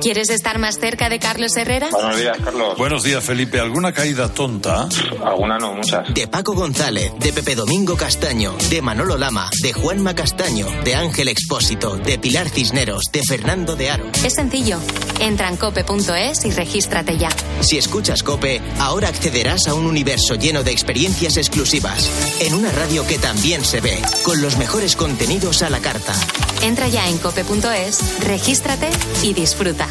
[0.00, 1.88] ¿Quieres estar más cerca de Carlos Herrera?
[1.90, 2.78] Buenos días, Carlos.
[2.78, 3.60] Buenos días, Felipe.
[3.60, 4.88] ¿Alguna caída tonta?
[5.24, 6.12] Alguna no, muchas.
[6.12, 11.28] De Paco González, de Pepe Domingo Castaño, de Manolo Lama, de Juanma Castaño, de Ángel
[11.28, 14.06] Expósito, de Pilar Cisneros, de Fernando de Aro.
[14.24, 14.78] Es sencillo.
[15.20, 17.30] Entra en cope.es y regístrate ya.
[17.60, 22.10] Si escuchas Cope, ahora accederás a un universo lleno de experiencias exclusivas.
[22.40, 26.14] En una radio que también se ve, con los mejores contenidos a la carta.
[26.62, 28.90] Entra ya en cope.es, regístrate
[29.22, 29.88] y disfruta.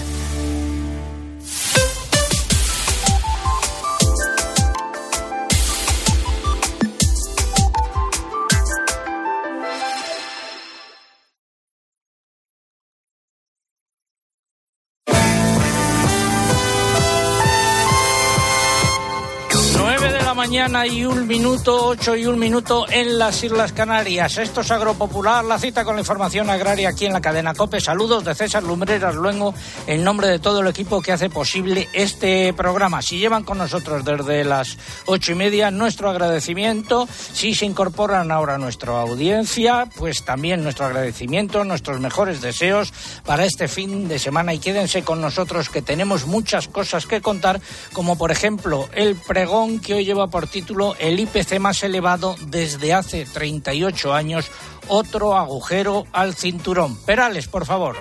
[20.65, 24.39] Mañana y un minuto, ocho y un minuto en las Islas Canarias.
[24.39, 27.79] Esto es Agropopular, la cita con la información agraria aquí en la cadena COPE.
[27.79, 29.53] Saludos de César Lumbreras Luengo
[29.85, 33.03] en nombre de todo el equipo que hace posible este programa.
[33.03, 37.07] Si llevan con nosotros desde las ocho y media, nuestro agradecimiento.
[37.33, 42.91] Si se incorporan ahora a nuestra audiencia, pues también nuestro agradecimiento, nuestros mejores deseos
[43.23, 47.61] para este fin de semana y quédense con nosotros que tenemos muchas cosas que contar,
[47.93, 52.93] como por ejemplo el pregón que hoy lleva por título El IPC más elevado desde
[52.93, 54.49] hace 38 años,
[54.87, 56.95] otro agujero al cinturón.
[56.95, 57.97] Perales, por favor.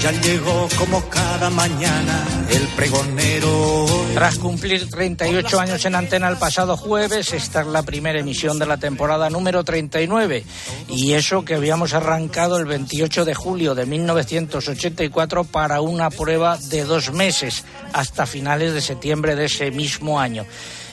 [0.00, 3.86] Ya llegó como cada mañana el pregonero.
[4.14, 8.66] Tras cumplir 38 años en antena el pasado jueves, esta es la primera emisión de
[8.66, 10.44] la temporada número 39.
[10.88, 16.84] Y eso que habíamos arrancado el 28 de julio de 1984 para una prueba de
[16.84, 20.46] dos meses, hasta finales de septiembre de ese mismo año.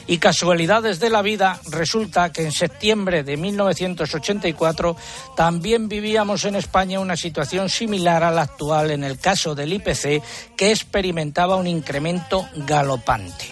[0.06, 4.96] Y casualidades de la vida, resulta que en septiembre de 1984
[5.36, 10.22] también vivíamos en España una situación similar a la actual en el caso del IPC,
[10.56, 13.46] que experimentaba un incremento galopante.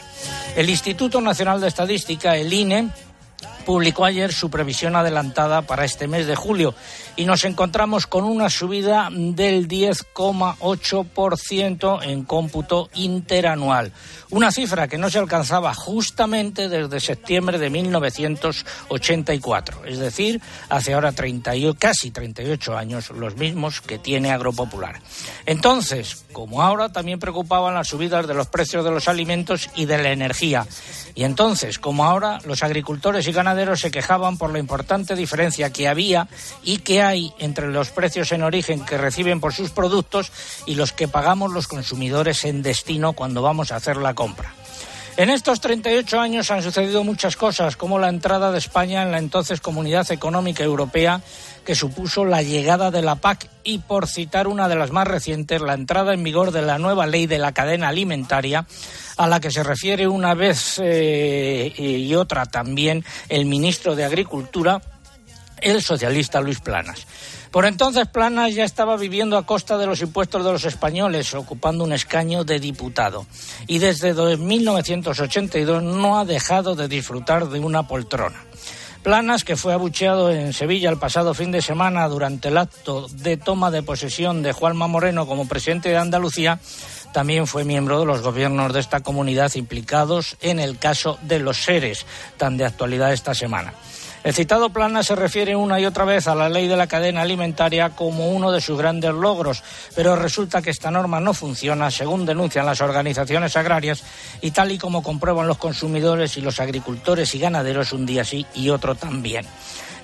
[0.54, 2.90] El Instituto Nacional de Estadística, el INE,
[3.64, 6.74] publicó ayer su previsión adelantada para este mes de julio
[7.16, 13.92] y nos encontramos con una subida del 10,8% en cómputo interanual,
[14.30, 21.10] una cifra que no se alcanzaba justamente desde septiembre de 1984, es decir, hace ahora
[21.12, 25.00] 30 y, casi 38 años, los mismos que tiene Agropopular.
[25.46, 29.96] Entonces, como ahora, también preocupaban las subidas de los precios de los alimentos y de
[29.98, 30.66] la energía.
[31.14, 35.88] Y entonces, como ahora, los agricultores y ganaderos se quejaban por la importante diferencia que
[35.88, 36.28] había
[36.62, 40.32] y que hay entre los precios en origen que reciben por sus productos
[40.66, 44.54] y los que pagamos los consumidores en destino cuando vamos a hacer la compra.
[45.18, 49.18] En estos 38 años han sucedido muchas cosas, como la entrada de España en la
[49.18, 51.20] entonces Comunidad Económica Europea,
[51.66, 55.60] que supuso la llegada de la PAC y, por citar una de las más recientes,
[55.60, 58.64] la entrada en vigor de la nueva ley de la cadena alimentaria,
[59.18, 64.80] a la que se refiere una vez eh, y otra también el ministro de Agricultura,
[65.62, 67.06] el socialista Luis Planas.
[67.50, 71.84] Por entonces Planas ya estaba viviendo a costa de los impuestos de los españoles, ocupando
[71.84, 73.26] un escaño de diputado.
[73.66, 78.42] Y desde 1982 no ha dejado de disfrutar de una poltrona.
[79.02, 83.36] Planas, que fue abucheado en Sevilla el pasado fin de semana durante el acto de
[83.36, 86.60] toma de posesión de Juanma Moreno como presidente de Andalucía,
[87.12, 91.64] también fue miembro de los gobiernos de esta comunidad implicados en el caso de los
[91.64, 92.06] seres,
[92.38, 93.74] tan de actualidad esta semana.
[94.24, 97.22] El citado Plana se refiere una y otra vez a la ley de la cadena
[97.22, 99.64] alimentaria como uno de sus grandes logros,
[99.96, 104.04] pero resulta que esta norma no funciona según denuncian las organizaciones agrarias
[104.40, 108.46] y tal y como comprueban los consumidores y los agricultores y ganaderos un día sí
[108.54, 109.44] y otro también.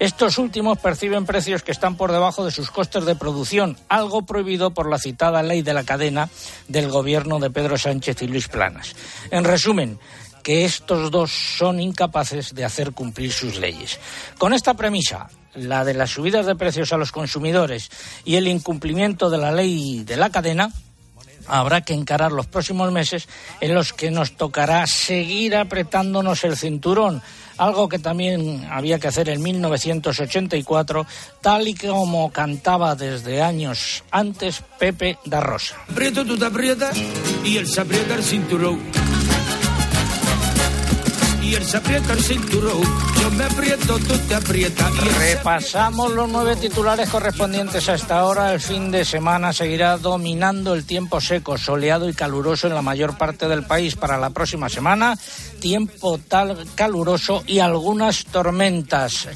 [0.00, 4.70] Estos últimos perciben precios que están por debajo de sus costes de producción, algo prohibido
[4.70, 6.28] por la citada ley de la cadena
[6.68, 8.94] del gobierno de Pedro Sánchez y Luis Planas.
[9.32, 9.98] En resumen,
[10.48, 14.00] que estos dos son incapaces de hacer cumplir sus leyes.
[14.38, 17.90] Con esta premisa, la de las subidas de precios a los consumidores
[18.24, 20.72] y el incumplimiento de la ley de la cadena,
[21.48, 23.28] habrá que encarar los próximos meses
[23.60, 27.20] en los que nos tocará seguir apretándonos el cinturón,
[27.58, 31.06] algo que también había que hacer en 1984,
[31.42, 35.76] tal y como cantaba desde años antes Pepe da Rosa.
[35.94, 36.10] Te
[37.44, 38.80] y él se aprieta el cinturón
[41.48, 42.82] y él se aprieta el cinturón.
[43.20, 45.18] Yo me aprieto, tú te aprietas.
[45.18, 48.52] Repasamos los nueve titulares correspondientes a esta hora.
[48.52, 53.16] El fin de semana seguirá dominando el tiempo seco, soleado y caluroso en la mayor
[53.16, 53.96] parte del país.
[53.96, 55.16] Para la próxima semana,
[55.60, 59.28] tiempo tal caluroso y algunas tormentas.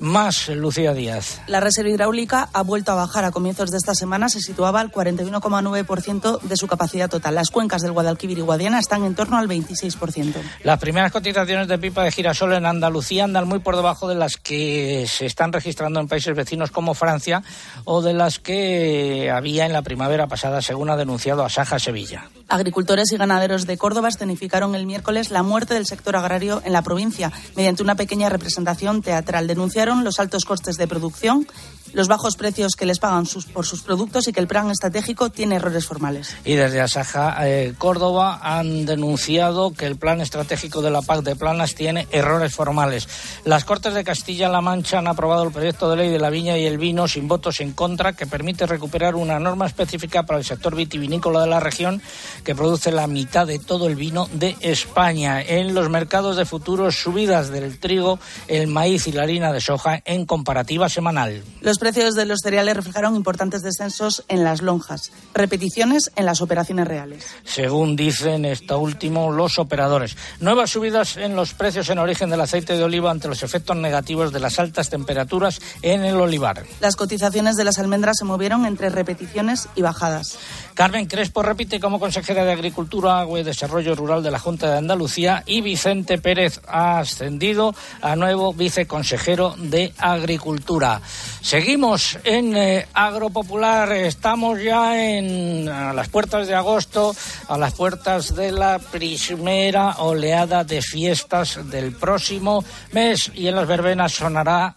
[0.00, 1.40] Más, Lucía Díaz.
[1.46, 4.92] La reserva hidráulica ha vuelto a bajar a comienzos de esta semana, se situaba al
[4.92, 7.34] 41,9% de su capacidad total.
[7.34, 10.34] Las cuencas del Guadalquivir y Guadiana están en torno al 26%.
[10.62, 14.36] Las primeras cotizaciones de pipa de girasol en Andalucía andan muy por debajo de las
[14.36, 17.42] que se están registrando en países vecinos como Francia
[17.84, 22.28] o de las que había en la primavera pasada, según ha denunciado Asaja Sevilla.
[22.48, 26.82] Agricultores y ganaderos de Córdoba escenificaron el miércoles la muerte del sector agrario en la
[26.82, 29.46] provincia mediante una pequeña representación teatral.
[29.48, 31.46] Denunciaron los altos costes de producción,
[31.92, 35.30] los bajos precios que les pagan sus, por sus productos y que el plan estratégico
[35.30, 36.34] tiene errores formales.
[36.44, 41.36] Y desde Asaja eh, Córdoba han denunciado que el plan estratégico de la PAC de
[41.36, 43.08] Planas tiene errores formales.
[43.44, 46.66] Las Cortes de Castilla-La Mancha han aprobado el proyecto de ley de la viña y
[46.66, 50.74] el vino sin votos en contra que permite recuperar una norma específica para el sector
[50.74, 52.02] vitivinícola de la región
[52.44, 55.40] que produce la mitad de todo el vino de España.
[55.40, 58.18] En los mercados de futuros, subidas del trigo,
[58.48, 61.42] el maíz y la harina de soja en comparativa semanal.
[61.60, 66.88] Los precios de los cereales reflejaron importantes descensos en las lonjas, repeticiones en las operaciones
[66.88, 67.26] reales.
[67.44, 70.16] Según dicen esto último los operadores.
[70.40, 74.32] Nuevas subidas en los precios en origen del aceite de oliva ante los efectos negativos
[74.32, 76.64] de las altas temperaturas en el olivar.
[76.80, 80.38] Las cotizaciones de las almendras se movieron entre repeticiones y bajadas.
[80.76, 84.76] Carmen Crespo repite como consejera de Agricultura, Agua y Desarrollo Rural de la Junta de
[84.76, 91.00] Andalucía y Vicente Pérez ha ascendido a nuevo viceconsejero de Agricultura.
[91.40, 97.16] Seguimos en eh, Agropopular, estamos ya en a las puertas de agosto,
[97.48, 102.62] a las puertas de la primera oleada de fiestas del próximo
[102.92, 104.76] mes y en las verbenas sonará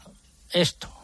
[0.49, 0.98] esto.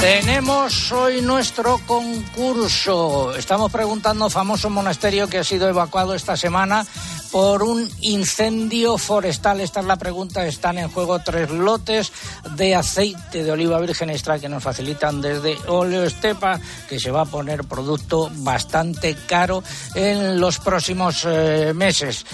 [0.00, 3.34] Tenemos hoy nuestro concurso.
[3.36, 6.86] Estamos preguntando famoso monasterio que ha sido evacuado esta semana
[7.30, 9.60] por un incendio forestal.
[9.60, 10.46] Esta es la pregunta.
[10.46, 12.12] Están en juego tres lotes
[12.56, 17.22] de aceite de oliva virgen extra que nos facilitan desde Oleo Estepa, que se va
[17.22, 19.62] a poner producto bastante caro
[19.94, 22.24] en los próximos eh, meses.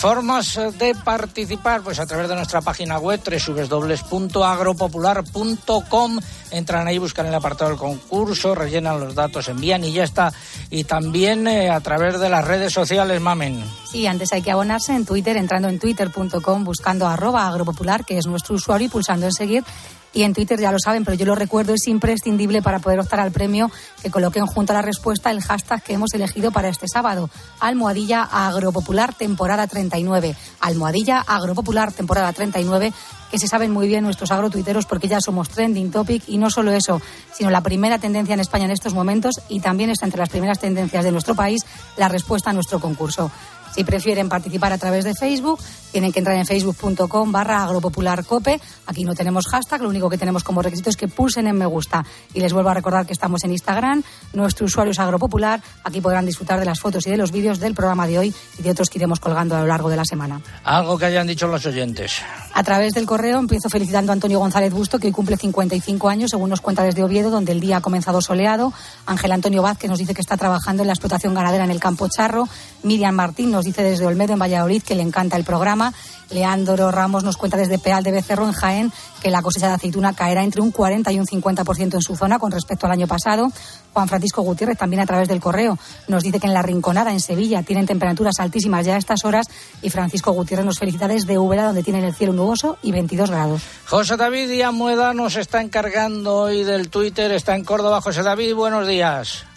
[0.00, 6.18] Formas de participar, pues a través de nuestra página web www.agropopular.com.
[6.50, 10.32] Entran ahí, buscan el apartado del concurso, rellenan los datos, envían y ya está.
[10.70, 13.62] Y también eh, a través de las redes sociales, mamen.
[13.92, 18.26] Sí, antes hay que abonarse en Twitter, entrando en twitter.com, buscando arroba agropopular, que es
[18.26, 19.64] nuestro usuario, y pulsando en seguir
[20.12, 23.20] y en Twitter ya lo saben, pero yo lo recuerdo, es imprescindible para poder optar
[23.20, 23.70] al premio
[24.02, 28.22] que coloquen junto a la respuesta el hashtag que hemos elegido para este sábado, Almohadilla
[28.22, 30.34] Agropopular temporada 39.
[30.60, 32.92] Almohadilla Agropopular temporada 39
[33.30, 36.72] que se saben muy bien nuestros agrotuiteros porque ya somos trending topic y no solo
[36.72, 37.00] eso,
[37.32, 40.58] sino la primera tendencia en España en estos momentos y también está entre las primeras
[40.58, 41.64] tendencias de nuestro país
[41.96, 43.30] la respuesta a nuestro concurso.
[43.80, 45.58] Si prefieren participar a través de Facebook,
[45.90, 48.60] tienen que entrar en facebook.com barra agropopularcope.
[48.84, 51.64] Aquí no tenemos hashtag, lo único que tenemos como requisito es que pulsen en me
[51.64, 52.04] gusta.
[52.34, 54.02] Y les vuelvo a recordar que estamos en Instagram,
[54.34, 55.62] nuestro usuario es agropopular.
[55.82, 58.62] Aquí podrán disfrutar de las fotos y de los vídeos del programa de hoy y
[58.62, 60.42] de otros que iremos colgando a lo largo de la semana.
[60.62, 62.20] Algo que hayan dicho los oyentes.
[62.52, 66.30] A través del correo empiezo felicitando a Antonio González Busto, que hoy cumple 55 años,
[66.32, 68.74] según nos cuenta desde Oviedo, donde el día ha comenzado soleado.
[69.06, 72.08] Ángel Antonio Vázquez nos dice que está trabajando en la explotación ganadera en el campo
[72.08, 72.46] Charro.
[72.82, 75.92] Miriam Martín nos dice desde Olmedo, en Valladolid, que le encanta el programa.
[76.30, 80.12] Leandro Ramos nos cuenta desde Peal de Becerro, en Jaén, que la cosecha de aceituna
[80.14, 83.50] caerá entre un 40 y un 50% en su zona con respecto al año pasado.
[83.92, 87.20] Juan Francisco Gutiérrez, también a través del correo, nos dice que en la Rinconada, en
[87.20, 89.46] Sevilla, tienen temperaturas altísimas ya a estas horas.
[89.82, 93.62] Y Francisco Gutiérrez nos felicita desde Úbeda, donde tienen el cielo nuboso y 22 grados.
[93.86, 98.00] José David Díaz Mueda nos está encargando hoy del Twitter, está en Córdoba.
[98.00, 99.49] José David, buenos días.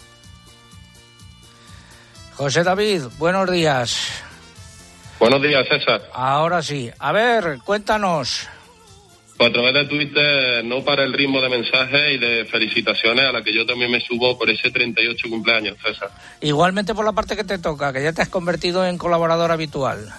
[2.35, 4.23] José David, buenos días.
[5.19, 6.01] Buenos días, César.
[6.13, 6.89] Ahora sí.
[6.99, 8.47] A ver, cuéntanos.
[9.37, 13.31] Pues a través de Twitter no para el ritmo de mensajes y de felicitaciones a
[13.31, 16.09] la que yo también me subo por ese 38 cumpleaños, César.
[16.41, 20.13] Igualmente por la parte que te toca, que ya te has convertido en colaborador habitual.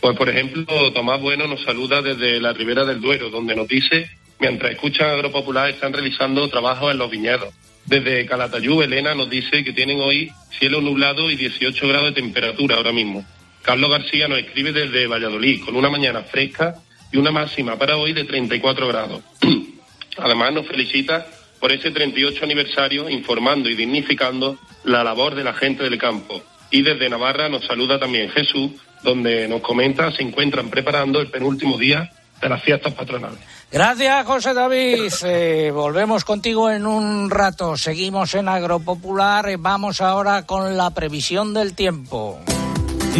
[0.00, 4.08] Pues por ejemplo, Tomás Bueno nos saluda desde la Ribera del Duero, donde nos dice,
[4.38, 7.52] mientras escuchan Agropopular, están realizando trabajos en los viñedos.
[7.88, 12.76] Desde Calatayud, Elena nos dice que tienen hoy cielo nublado y 18 grados de temperatura
[12.76, 13.24] ahora mismo.
[13.62, 16.74] Carlos García nos escribe desde Valladolid, con una mañana fresca
[17.10, 19.22] y una máxima para hoy de 34 grados.
[20.18, 21.26] Además nos felicita
[21.58, 26.42] por ese 38 aniversario, informando y dignificando la labor de la gente del campo.
[26.70, 31.78] Y desde Navarra nos saluda también Jesús, donde nos comenta se encuentran preparando el penúltimo
[31.78, 33.38] día de las fiestas patronales.
[33.70, 35.12] Gracias, José David.
[35.24, 37.76] Eh, volvemos contigo en un rato.
[37.76, 39.46] Seguimos en Agropopular.
[39.58, 42.38] Vamos ahora con la previsión del tiempo.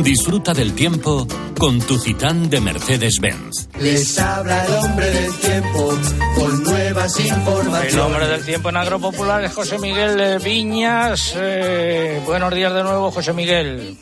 [0.02, 1.26] Disfruta del tiempo
[1.59, 3.69] con tu Citán de Mercedes-Benz.
[3.81, 5.95] Les habla el hombre del tiempo
[6.37, 7.95] con nuevas informaciones.
[7.95, 11.35] El hombre del tiempo en Agropopular es José Miguel Viñas.
[11.37, 13.99] Eh, buenos días de nuevo, José Miguel.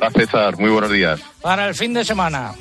[0.00, 1.20] Hola César, muy buenos días.
[1.42, 2.54] Para el fin de semana.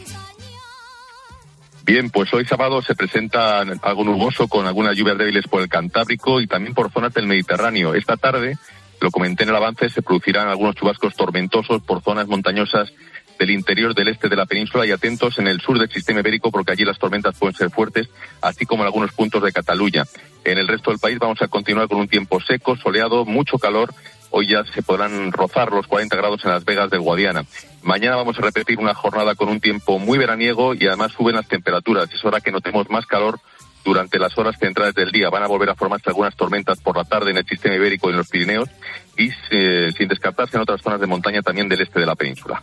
[1.88, 6.42] Bien, pues hoy sábado se presenta algo nuboso con algunas lluvias débiles por el Cantábrico
[6.42, 7.94] y también por zonas del Mediterráneo.
[7.96, 8.58] Esta tarde,
[9.00, 12.92] lo comenté en el avance, se producirán algunos chubascos tormentosos por zonas montañosas
[13.40, 16.52] del interior del este de la península y atentos en el sur del sistema ibérico
[16.52, 18.10] porque allí las tormentas pueden ser fuertes,
[18.42, 20.04] así como en algunos puntos de Cataluña.
[20.44, 23.94] En el resto del país vamos a continuar con un tiempo seco, soleado, mucho calor.
[24.40, 27.44] Hoy ya se podrán rozar los 40 grados en las Vegas del Guadiana.
[27.82, 31.48] Mañana vamos a repetir una jornada con un tiempo muy veraniego y además suben las
[31.48, 32.08] temperaturas.
[32.14, 33.40] Es hora que notemos más calor
[33.84, 35.32] durante las horas centrales del día.
[35.32, 38.12] Van a volver a formarse algunas tormentas por la tarde en el sistema ibérico y
[38.12, 38.70] en los Pirineos
[39.18, 42.62] y eh, sin descartarse en otras zonas de montaña también del este de la península.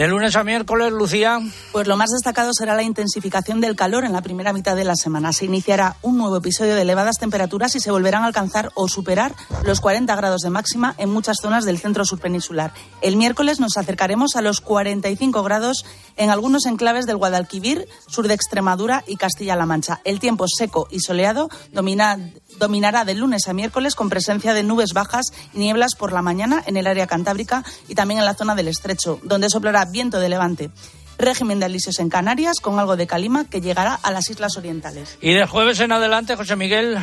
[0.00, 1.40] De lunes a miércoles, Lucía.
[1.72, 4.96] Pues lo más destacado será la intensificación del calor en la primera mitad de la
[4.96, 5.34] semana.
[5.34, 9.34] Se iniciará un nuevo episodio de elevadas temperaturas y se volverán a alcanzar o superar
[9.62, 12.72] los 40 grados de máxima en muchas zonas del centro surpeninsular.
[13.02, 15.84] El miércoles nos acercaremos a los 45 grados
[16.16, 20.00] en algunos enclaves del Guadalquivir, sur de Extremadura y Castilla-La Mancha.
[20.04, 22.18] El tiempo seco y soleado domina
[22.60, 26.62] dominará de lunes a miércoles con presencia de nubes bajas y nieblas por la mañana
[26.66, 30.28] en el área cantábrica y también en la zona del estrecho, donde soplará viento de
[30.28, 30.70] levante.
[31.18, 35.18] Régimen de alises en Canarias con algo de calima que llegará a las islas orientales.
[35.20, 36.98] Y de jueves en adelante, José Miguel.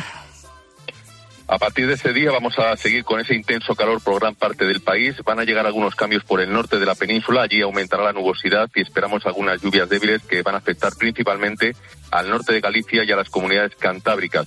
[1.50, 4.66] A partir de ese día vamos a seguir con ese intenso calor por gran parte
[4.66, 5.16] del país.
[5.24, 7.42] Van a llegar algunos cambios por el norte de la península.
[7.42, 11.74] Allí aumentará la nubosidad y esperamos algunas lluvias débiles que van a afectar principalmente
[12.10, 14.46] al norte de Galicia y a las comunidades cantábricas.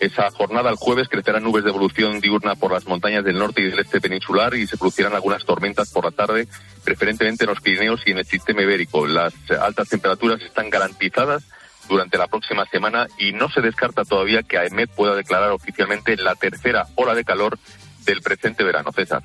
[0.00, 3.70] Esa jornada el jueves crecerán nubes de evolución diurna por las montañas del norte y
[3.70, 6.48] del este peninsular y se producirán algunas tormentas por la tarde,
[6.84, 9.06] preferentemente en los Pirineos y en el sistema ibérico.
[9.06, 11.44] Las altas temperaturas están garantizadas
[11.88, 16.34] durante la próxima semana y no se descarta todavía que AEMET pueda declarar oficialmente la
[16.34, 17.58] tercera ola de calor
[18.04, 18.90] del presente verano.
[18.92, 19.22] César.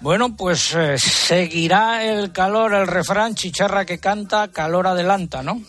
[0.00, 5.62] Bueno, pues eh, seguirá el calor, el refrán chicharra que canta, calor adelanta, ¿no?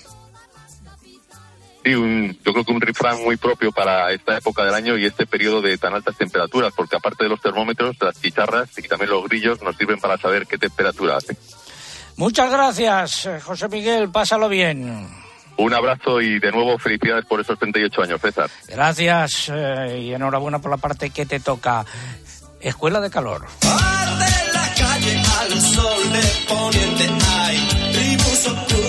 [1.85, 5.05] Sí, un, yo creo que un refrán muy propio para esta época del año y
[5.05, 9.11] este periodo de tan altas temperaturas, porque aparte de los termómetros, las chicharras y también
[9.11, 11.37] los grillos nos sirven para saber qué temperatura hace.
[12.17, 15.07] Muchas gracias, eh, José Miguel, pásalo bien.
[15.57, 18.49] Un abrazo y de nuevo felicidades por esos 38 años, César.
[18.67, 21.85] Gracias eh, y enhorabuena por la parte que te toca.
[22.61, 23.45] Escuela de Calor.
[23.61, 28.84] la calle al sol de poniente hay tribus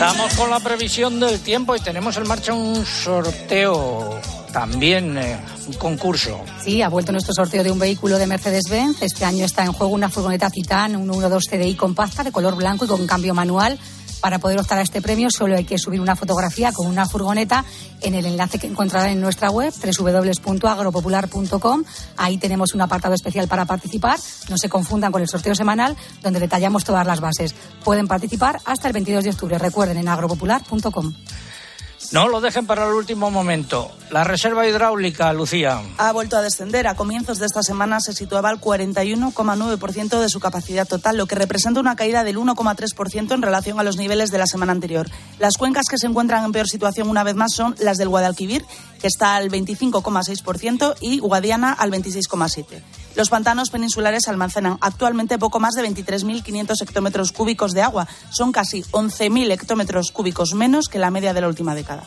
[0.00, 4.20] Estamos con la previsión del tiempo y tenemos en marcha un sorteo,
[4.52, 5.36] también eh,
[5.66, 6.40] un concurso.
[6.62, 9.02] Sí, ha vuelto nuestro sorteo de un vehículo de Mercedes-Benz.
[9.02, 12.84] Este año está en juego una furgoneta Citan, un 1.2 CDI compacta de color blanco
[12.84, 13.76] y con cambio manual.
[14.20, 17.64] Para poder optar a este premio solo hay que subir una fotografía con una furgoneta
[18.00, 21.84] en el enlace que encontrarán en nuestra web www.agropopular.com.
[22.16, 24.18] Ahí tenemos un apartado especial para participar.
[24.48, 27.54] No se confundan con el sorteo semanal donde detallamos todas las bases.
[27.84, 29.58] Pueden participar hasta el 22 de octubre.
[29.58, 31.14] Recuerden en agropopular.com.
[32.10, 33.90] No lo dejen para el último momento.
[34.10, 35.82] La reserva hidráulica, Lucía.
[35.98, 36.86] Ha vuelto a descender.
[36.86, 41.34] A comienzos de esta semana se situaba al 41,9% de su capacidad total, lo que
[41.34, 45.06] representa una caída del 1,3% en relación a los niveles de la semana anterior.
[45.38, 48.64] Las cuencas que se encuentran en peor situación una vez más son las del Guadalquivir,
[49.00, 52.82] que está al 25,6%, y Guadiana al 26,7%.
[53.14, 58.06] Los pantanos peninsulares almacenan actualmente poco más de 23.500 hectómetros cúbicos de agua.
[58.30, 62.04] Son casi 11.000 hectómetros cúbicos menos que la media de la última década.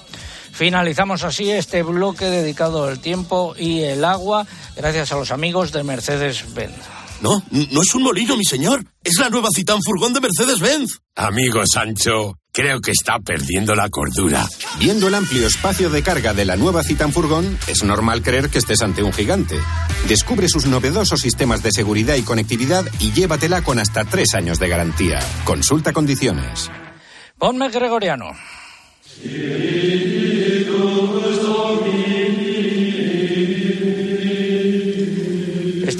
[0.53, 4.45] Finalizamos así este bloque dedicado al tiempo y el agua,
[4.75, 6.75] gracias a los amigos de Mercedes-Benz.
[7.21, 8.85] No, no es un molino, mi señor.
[9.03, 11.01] Es la nueva Citán Furgón de Mercedes-Benz.
[11.15, 14.45] Amigo Sancho, creo que está perdiendo la cordura.
[14.79, 18.57] Viendo el amplio espacio de carga de la nueva Citan Furgón, es normal creer que
[18.57, 19.57] estés ante un gigante.
[20.07, 24.67] Descubre sus novedosos sistemas de seguridad y conectividad y llévatela con hasta tres años de
[24.69, 25.19] garantía.
[25.45, 26.69] Consulta condiciones.
[27.37, 28.31] Ponme Gregoriano.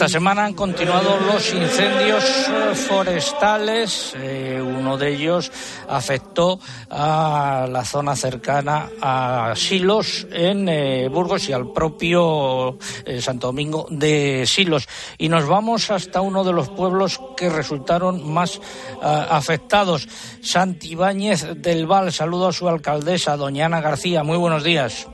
[0.01, 4.15] Esta semana han continuado los incendios eh, forestales.
[4.17, 5.51] Eh, uno de ellos
[5.87, 12.79] afectó a la zona cercana a Silos en eh, Burgos y al propio
[13.19, 14.89] Santo Domingo de Silos.
[15.19, 18.59] Y nos vamos hasta uno de los pueblos que resultaron más
[19.03, 20.07] afectados.
[20.41, 22.11] Santibáñez del Val.
[22.11, 24.23] Saludo a su alcaldesa, doña Ana García.
[24.23, 25.07] Muy buenos días.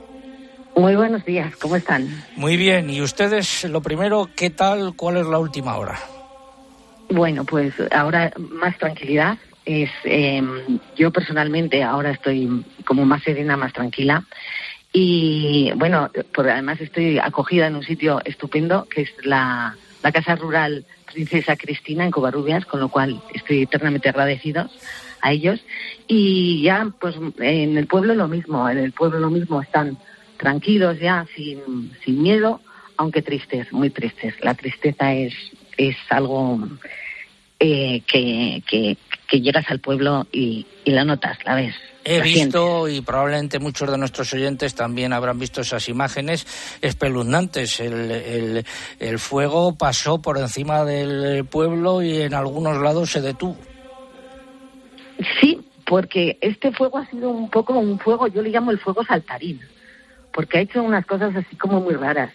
[0.77, 2.07] Muy buenos días, ¿cómo están?
[2.35, 4.93] Muy bien, y ustedes, lo primero, ¿qué tal?
[4.95, 5.97] ¿Cuál es la última hora?
[7.09, 9.39] Bueno, pues ahora más tranquilidad.
[9.65, 10.39] Es, eh,
[10.95, 14.23] yo personalmente ahora estoy como más serena, más tranquila.
[14.93, 20.35] Y bueno, por, además estoy acogida en un sitio estupendo que es la, la Casa
[20.35, 24.69] Rural Princesa Cristina en Covarrubias, con lo cual estoy eternamente agradecidos
[25.21, 25.59] a ellos.
[26.07, 29.97] Y ya, pues en el pueblo lo mismo, en el pueblo lo mismo están
[30.37, 32.61] tranquilos ya, sin, sin miedo,
[32.97, 34.33] aunque tristes, muy tristes.
[34.41, 35.33] La tristeza es,
[35.77, 36.59] es algo
[37.59, 41.75] eh, que, que, que llegas al pueblo y, y la notas, la ves.
[42.03, 46.47] He la visto y probablemente muchos de nuestros oyentes también habrán visto esas imágenes
[46.81, 47.81] espeluznantes.
[47.81, 48.65] El, el,
[48.99, 53.57] el fuego pasó por encima del pueblo y en algunos lados se detuvo.
[55.41, 59.03] Sí, porque este fuego ha sido un poco un fuego, yo le llamo el fuego
[59.03, 59.59] saltarín,
[60.37, 62.31] porque ha hecho unas cosas así como muy raras.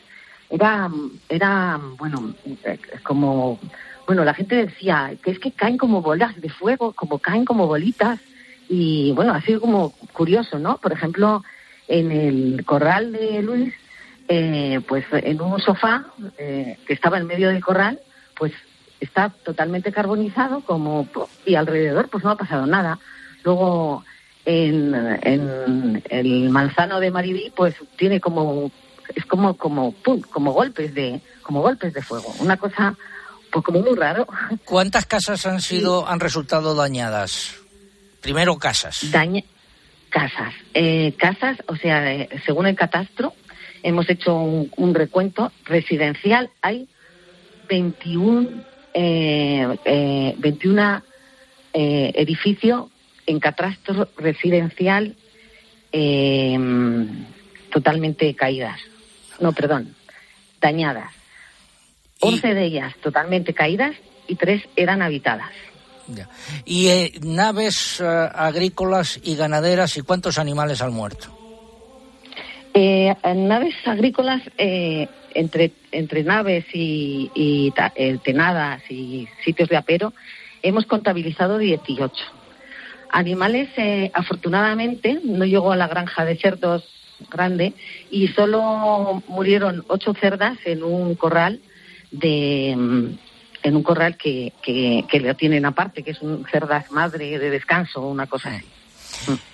[0.50, 0.90] Era,
[1.28, 3.60] era bueno, eh, como,
[4.08, 7.68] bueno, la gente decía que es que caen como bolas de fuego, como caen como
[7.68, 8.18] bolitas,
[8.68, 10.78] y bueno, ha sido como curioso, ¿no?
[10.78, 11.44] Por ejemplo,
[11.86, 13.72] en el corral de Luis,
[14.26, 16.06] eh, pues en un sofá
[16.38, 18.00] eh, que estaba en medio del corral,
[18.36, 18.52] pues
[18.98, 21.06] está totalmente carbonizado como
[21.46, 22.98] y alrededor pues no ha pasado nada.
[23.44, 24.02] Luego
[24.44, 28.70] en, en el manzano de Maribí pues tiene como
[29.14, 32.96] es como como pum, como golpes de como golpes de fuego, una cosa
[33.50, 34.26] pues como muy raro.
[34.64, 37.56] ¿Cuántas casas han sido han resultado dañadas?
[38.20, 39.10] Primero casas.
[39.10, 39.42] Daña
[40.08, 43.32] casas, eh, casas, o sea, eh, según el catastro
[43.82, 46.88] hemos hecho un, un recuento residencial hay
[47.68, 48.48] 21
[48.94, 51.02] eh, eh, 21
[51.72, 52.90] eh, edificios
[53.32, 55.16] en catastro residencial
[55.90, 56.58] eh,
[57.72, 58.78] totalmente caídas.
[59.40, 59.94] No, perdón,
[60.60, 61.10] dañadas.
[62.20, 63.96] 11 de ellas totalmente caídas
[64.28, 65.50] y tres eran habitadas.
[66.08, 66.28] Ya.
[66.64, 68.04] Y eh, naves eh,
[68.34, 71.36] agrícolas y ganaderas, ¿y cuántos animales han muerto?
[72.74, 79.76] Eh, naves agrícolas, eh, entre, entre naves y, y ta- eh, tenadas y sitios de
[79.76, 80.12] apero,
[80.62, 82.14] hemos contabilizado 18.
[83.12, 86.84] Animales, eh, afortunadamente, no llegó a la granja de cerdos
[87.30, 87.74] grande
[88.10, 91.60] y solo murieron ocho cerdas en un corral
[92.10, 93.18] de mm,
[93.64, 97.50] en un corral que, que, que lo tienen aparte, que es un cerdas madre de
[97.50, 98.66] descanso, una cosa así.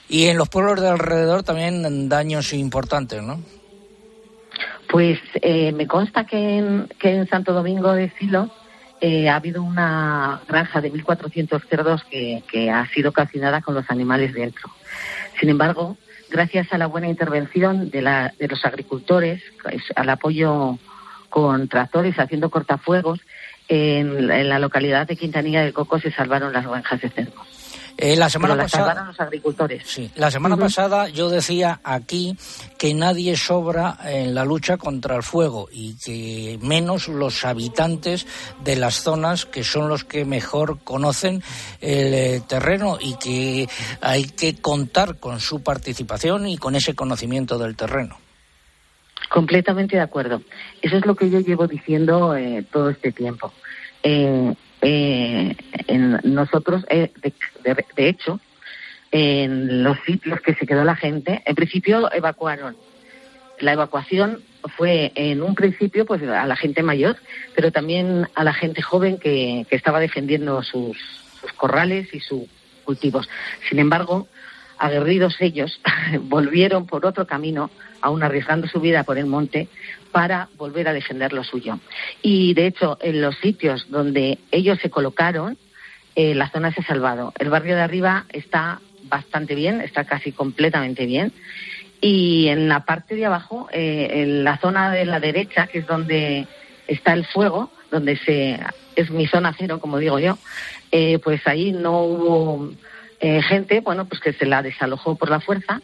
[0.09, 3.43] Y en los pueblos de alrededor también daños importantes, ¿no?
[4.89, 8.51] Pues eh, me consta que en, que en Santo Domingo de Silos
[9.01, 14.33] eh, ha habido una granja de 1.400 cerdos que, ha sido calcinada con los animales
[14.33, 14.71] dentro.
[15.39, 15.97] Sin embargo,
[16.31, 20.79] gracias a la buena intervención de los agricultores, pues, al apoyo
[21.29, 23.21] con tractores haciendo cortafuegos,
[23.69, 27.58] en, en la localidad de Quintanilla del Coco se salvaron las granjas de cerdos.
[28.01, 29.05] Eh, la semana Pero pasada.
[29.07, 29.83] los agricultores.
[29.85, 32.37] Sí, la semana pasada yo decía aquí
[32.79, 38.25] que nadie sobra en la lucha contra el fuego y que menos los habitantes
[38.63, 41.43] de las zonas que son los que mejor conocen
[41.81, 43.69] el eh, terreno y que
[44.01, 48.17] hay que contar con su participación y con ese conocimiento del terreno.
[49.29, 50.43] Completamente de acuerdo.
[50.81, 53.53] Eso es lo que yo llevo diciendo eh, todo este tiempo.
[54.05, 55.57] Eh, eh,
[55.89, 57.11] en nosotros, eh,
[57.63, 58.41] de, hecho,
[59.11, 62.77] en los sitios que se quedó la gente, en principio evacuaron.
[63.59, 64.43] La evacuación
[64.77, 67.17] fue en un principio pues a la gente mayor,
[67.57, 70.97] pero también a la gente joven que, que estaba defendiendo sus,
[71.41, 72.45] sus corrales y sus
[72.85, 73.29] cultivos.
[73.69, 74.29] Sin embargo,
[74.79, 75.81] aguerridos ellos
[76.23, 77.71] volvieron por otro camino,
[78.01, 79.69] aún arriesgando su vida por el monte,
[80.13, 81.79] para volver a defender lo suyo.
[82.23, 85.59] Y de hecho, en los sitios donde ellos se colocaron,
[86.21, 87.33] eh, la zona se ha salvado.
[87.39, 91.33] El barrio de arriba está bastante bien, está casi completamente bien.
[92.01, 95.87] Y en la parte de abajo, eh, en la zona de la derecha, que es
[95.87, 96.49] donde
[96.89, 98.59] está el fuego, donde se
[98.97, 100.39] es mi zona cero, como digo yo,
[100.91, 102.73] eh, pues ahí no hubo
[103.21, 105.81] gente, bueno, pues que se la desalojó por la fuerza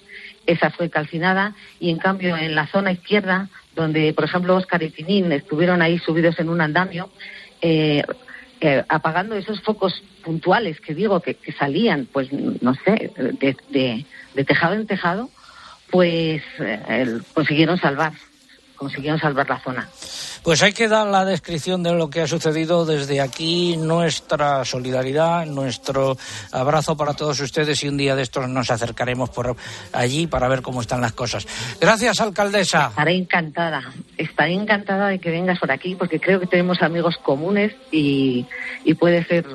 [0.46, 4.90] esa fue calcinada y en cambio en la zona izquierda, donde por ejemplo Oscar y
[4.90, 7.10] Tinín estuvieron ahí subidos en un andamio,
[8.88, 15.30] apagando esos focos puntuales que digo que, salían, pues no sé, de, tejado en tejado,
[15.90, 18.12] pues eh, consiguieron salvar,
[18.76, 19.88] consiguieron salvar la zona.
[20.42, 25.46] Pues hay que dar la descripción de lo que ha sucedido desde aquí, nuestra solidaridad,
[25.46, 26.18] nuestro
[26.52, 29.56] abrazo para todos ustedes y un día de estos nos acercaremos por
[29.92, 31.46] allí para ver cómo están las cosas.
[31.80, 32.88] Gracias, alcaldesa.
[32.88, 37.72] Estaré encantada, estaré encantada de que vengas por aquí porque creo que tenemos amigos comunes
[37.90, 38.46] y,
[38.84, 39.46] y puede ser,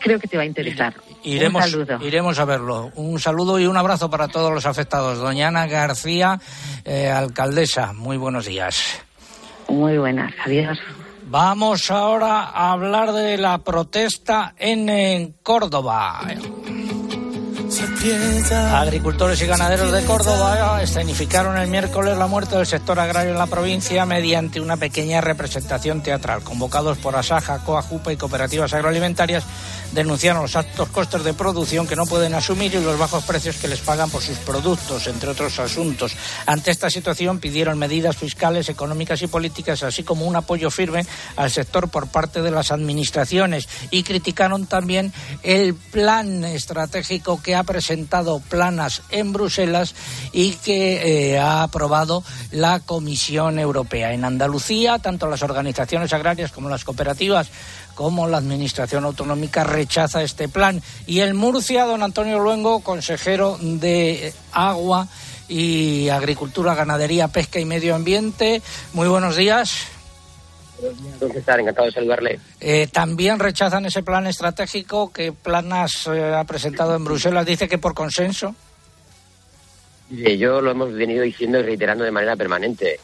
[0.00, 0.94] creo que te va a interesar.
[1.34, 2.06] Iremos, Un saludo.
[2.06, 2.90] iremos a verlo.
[2.96, 5.18] Un saludo y un abrazo para todos los afectados.
[5.18, 6.40] Doña Ana García,
[6.84, 9.00] eh, alcaldesa, muy buenos días.
[9.68, 10.78] Muy buenas, adiós.
[11.30, 16.20] Vamos ahora a hablar de la protesta en, en Córdoba.
[18.72, 23.46] Agricultores y ganaderos de Córdoba escenificaron el miércoles la muerte del sector agrario en la
[23.46, 26.42] provincia mediante una pequeña representación teatral.
[26.42, 29.44] Convocados por Asaja, Coajupa y cooperativas agroalimentarias,
[29.92, 33.68] denunciaron los altos costes de producción que no pueden asumir y los bajos precios que
[33.68, 36.16] les pagan por sus productos, entre otros asuntos.
[36.46, 41.50] Ante esta situación pidieron medidas fiscales, económicas y políticas, así como un apoyo firme al
[41.50, 45.12] sector por parte de las administraciones y criticaron también
[45.42, 49.94] el plan estratégico que ha presentado Planas en Bruselas
[50.32, 54.14] y que eh, ha aprobado la Comisión Europea.
[54.14, 57.48] En Andalucía, tanto las organizaciones agrarias como las cooperativas
[57.94, 60.80] como la Administración Autonómica rechaza este plan.
[61.06, 65.08] Y en Murcia, don Antonio Luengo, consejero de Agua
[65.48, 68.62] y Agricultura, Ganadería, Pesca y Medio Ambiente.
[68.92, 69.97] Muy buenos días.
[71.34, 72.40] Estar encantado de saludarle.
[72.60, 77.46] Eh, también rechazan ese plan estratégico que Planas eh, ha presentado en Bruselas.
[77.46, 78.54] Dice que por consenso.
[80.10, 82.98] Mire, yo lo hemos venido diciendo y reiterando de manera permanente.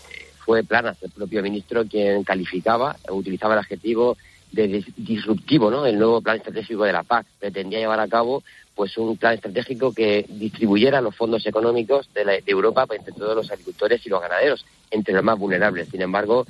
[0.45, 4.17] Fue Planas, el propio ministro, quien calificaba, utilizaba el adjetivo
[4.53, 5.85] de dis- disruptivo, ¿no?
[5.87, 8.43] El nuevo plan estratégico de la PAC pretendía llevar a cabo,
[8.75, 13.37] pues, un plan estratégico que distribuyera los fondos económicos de, la- de Europa entre todos
[13.37, 15.89] los agricultores y los ganaderos, entre los más vulnerables.
[15.89, 16.45] Sin embargo,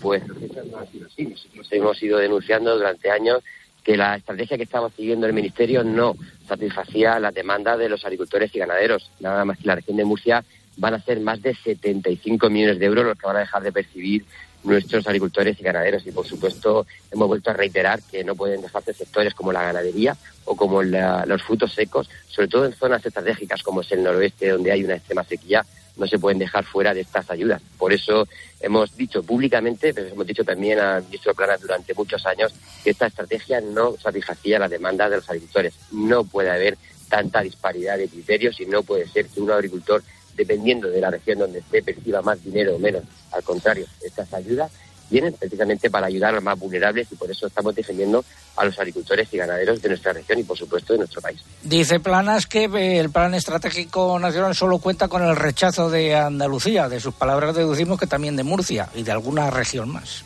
[0.00, 3.42] pues no hemos ido denunciando durante años
[3.84, 6.14] que la estrategia que estaba siguiendo el Ministerio no
[6.46, 9.10] satisfacía las demandas de los agricultores y ganaderos.
[9.20, 10.44] Nada más que la región de Murcia
[10.76, 13.72] van a ser más de 75 millones de euros los que van a dejar de
[13.72, 14.24] percibir
[14.62, 16.06] nuestros agricultores y ganaderos.
[16.06, 20.14] Y, por supuesto, hemos vuelto a reiterar que no pueden dejarse sectores como la ganadería
[20.50, 24.48] o como la- los frutos secos, sobre todo en zonas estratégicas como es el noroeste,
[24.48, 25.64] donde hay una extrema sequía,
[25.96, 27.62] no se pueden dejar fuera de estas ayudas.
[27.78, 28.26] Por eso
[28.60, 33.06] hemos dicho públicamente, pero hemos dicho también al ministro Planas durante muchos años, que esta
[33.06, 35.74] estrategia no satisfacía las demandas de los agricultores.
[35.92, 36.76] No puede haber
[37.08, 40.02] tanta disparidad de criterios y no puede ser que un agricultor,
[40.34, 43.04] dependiendo de la región donde esté, perciba más dinero o menos.
[43.30, 44.72] Al contrario, estas ayudas
[45.10, 48.24] vienen precisamente para ayudar a los más vulnerables y por eso estamos defendiendo
[48.56, 51.40] a los agricultores y ganaderos de nuestra región y, por supuesto, de nuestro país.
[51.62, 56.88] Dice Planas que eh, el plan estratégico nacional solo cuenta con el rechazo de Andalucía.
[56.88, 60.24] De sus palabras deducimos que también de Murcia y de alguna región más.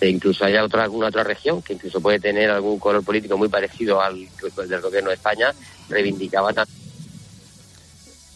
[0.00, 3.48] E incluso hay otra, alguna otra región que incluso puede tener algún color político muy
[3.48, 4.26] parecido al
[4.68, 5.54] del gobierno de España,
[5.88, 6.83] reivindicaba también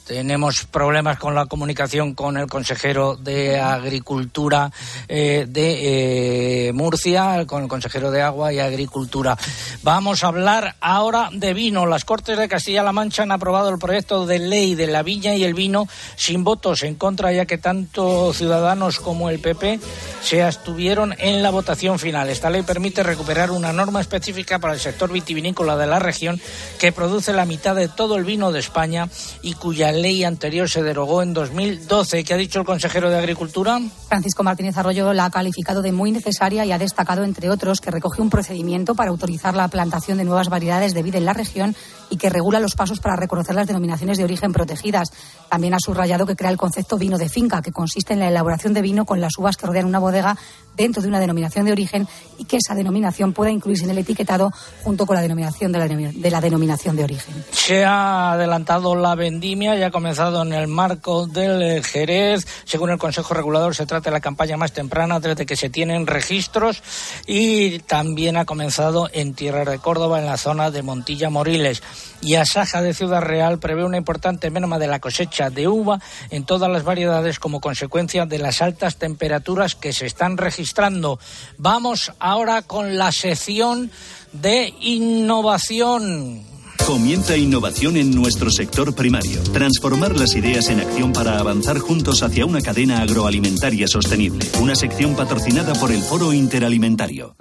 [0.09, 4.73] Tenemos problemas con la comunicación con el consejero de Agricultura
[5.07, 9.37] eh, de eh, Murcia, con el consejero de Agua y Agricultura.
[9.83, 11.85] Vamos a hablar ahora de vino.
[11.85, 15.45] Las Cortes de Castilla-La Mancha han aprobado el proyecto de ley de la viña y
[15.45, 19.79] el vino sin votos en contra, ya que tanto Ciudadanos como el PP
[20.23, 22.31] se abstuvieron en la votación final.
[22.31, 26.41] Esta ley permite recuperar una norma específica para el sector vitivinícola de la región
[26.79, 29.11] que produce la mitad de todo el vino de España
[29.43, 32.25] y cuya ley anterior se derogó en 2012.
[32.25, 33.81] ¿Qué ha dicho el consejero de Agricultura?
[34.09, 37.91] Francisco Martínez Arroyo la ha calificado de muy necesaria y ha destacado, entre otros, que
[37.91, 41.75] recoge un procedimiento para autorizar la plantación de nuevas variedades de vid en la región
[42.11, 45.13] y que regula los pasos para reconocer las denominaciones de origen protegidas.
[45.49, 48.75] También ha subrayado que crea el concepto vino de finca, que consiste en la elaboración
[48.75, 50.37] de vino con las uvas que rodean una bodega
[50.77, 52.09] dentro de una denominación de origen
[52.39, 54.51] y que esa denominación pueda incluirse en el etiquetado
[54.85, 57.45] junto con la denominación de la, de la denominación de origen.
[57.51, 62.47] Se ha adelantado la vendimia y ha comenzado en el marco del eh, Jerez.
[62.65, 66.07] Según el Consejo Regulador, se trata de la campaña más temprana desde que se tienen
[66.07, 66.83] registros
[67.27, 71.83] y también ha comenzado en Tierra de Córdoba, en la zona de Montilla Moriles.
[72.21, 76.45] Y Asaja de Ciudad Real prevé una importante merma de la cosecha de uva en
[76.45, 81.19] todas las variedades como consecuencia de las altas temperaturas que se están registrando.
[81.57, 83.91] Vamos ahora con la sección
[84.33, 86.58] de innovación.
[86.89, 89.43] Comienza innovación en nuestro sector primario.
[89.53, 94.47] Transformar las ideas en acción para avanzar juntos hacia una cadena agroalimentaria sostenible.
[94.59, 97.37] Una sección patrocinada por el Foro Interalimentario.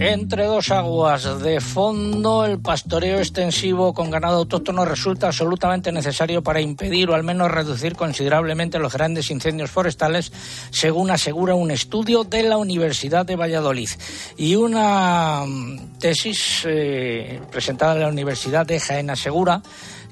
[0.00, 6.62] Entre dos aguas de fondo, el pastoreo extensivo con ganado autóctono resulta absolutamente necesario para
[6.62, 10.32] impedir o al menos reducir considerablemente los grandes incendios forestales,
[10.70, 13.90] según asegura un estudio de la Universidad de Valladolid.
[14.38, 19.60] Y una mm, tesis eh, presentada en la Universidad de Jaén asegura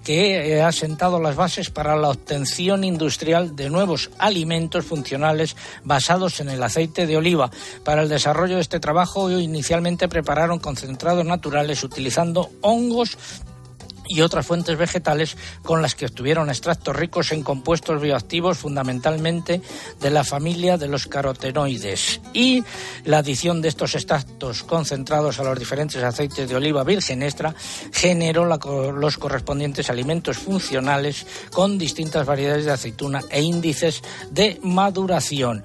[0.09, 6.49] que ha sentado las bases para la obtención industrial de nuevos alimentos funcionales basados en
[6.49, 7.51] el aceite de oliva.
[7.85, 13.19] Para el desarrollo de este trabajo inicialmente prepararon concentrados naturales utilizando hongos
[14.09, 19.61] y otras fuentes vegetales con las que obtuvieron extractos ricos en compuestos bioactivos fundamentalmente
[20.01, 22.21] de la familia de los carotenoides.
[22.33, 22.65] Y
[23.05, 27.55] la adición de estos extractos concentrados a los diferentes aceites de oliva virgen extra
[27.93, 35.65] generó los correspondientes alimentos funcionales con distintas variedades de aceituna e índices de maduración.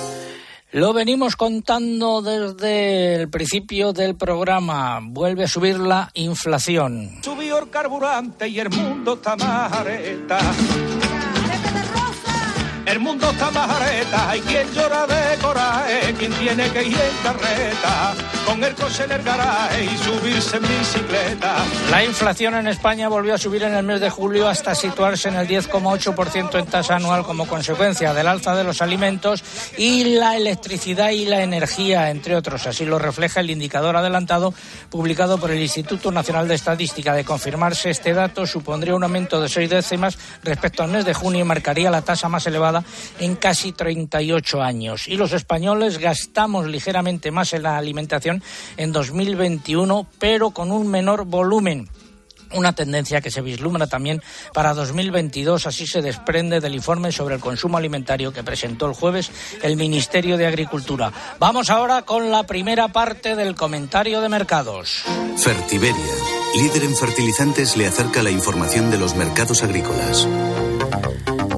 [0.73, 4.99] Lo venimos contando desde el principio del programa.
[5.03, 7.19] Vuelve a subir la inflación.
[7.21, 10.39] Subió el carburante y el mundo está mareta.
[12.85, 18.13] El mundo está majareta, hay quien llora de coraje, quien tiene que ir en carreta,
[18.45, 21.57] con el coche en el y subirse en bicicleta.
[21.89, 25.35] La inflación en España volvió a subir en el mes de julio hasta situarse en
[25.35, 29.43] el 10,8% en tasa anual como consecuencia del alza de los alimentos
[29.77, 32.67] y la electricidad y la energía, entre otros.
[32.67, 34.53] Así lo refleja el indicador adelantado
[34.89, 37.13] publicado por el Instituto Nacional de Estadística.
[37.13, 41.41] De confirmarse este dato, supondría un aumento de seis décimas respecto al mes de junio
[41.41, 42.83] y marcaría la tasa más elevada
[43.19, 45.07] en casi 38 años.
[45.07, 48.30] Y los españoles gastamos ligeramente más en la alimentación
[48.77, 51.89] en 2021, pero con un menor volumen
[52.53, 54.21] una tendencia que se vislumbra también
[54.53, 59.31] para 2022, así se desprende del informe sobre el consumo alimentario que presentó el jueves
[59.61, 61.11] el Ministerio de Agricultura.
[61.39, 65.03] Vamos ahora con la primera parte del comentario de mercados.
[65.37, 66.15] Fertiberia,
[66.55, 70.27] líder en fertilizantes, le acerca la información de los mercados agrícolas.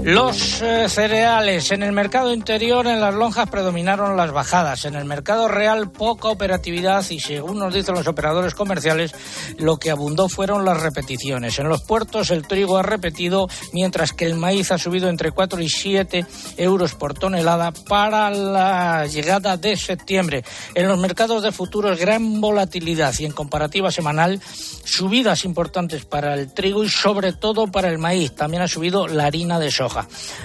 [0.04, 4.84] Los eh, cereales en el mercado interior, en las lonjas predominaron las bajadas.
[4.84, 9.16] En el mercado real, poca operatividad y, según nos dicen los operadores comerciales,
[9.60, 11.58] lo que abundó fueron las repeticiones.
[11.58, 15.62] En los puertos, el trigo ha repetido, mientras que el maíz ha subido entre 4
[15.62, 16.26] y 7
[16.58, 20.44] euros por tonelada para la llegada de septiembre.
[20.76, 24.42] En los mercados de futuros, gran volatilidad y en comparativa semanal,
[24.84, 28.36] subidas importantes para el trigo y, sobre todo, para el maíz.
[28.36, 29.72] También ha subido la harina de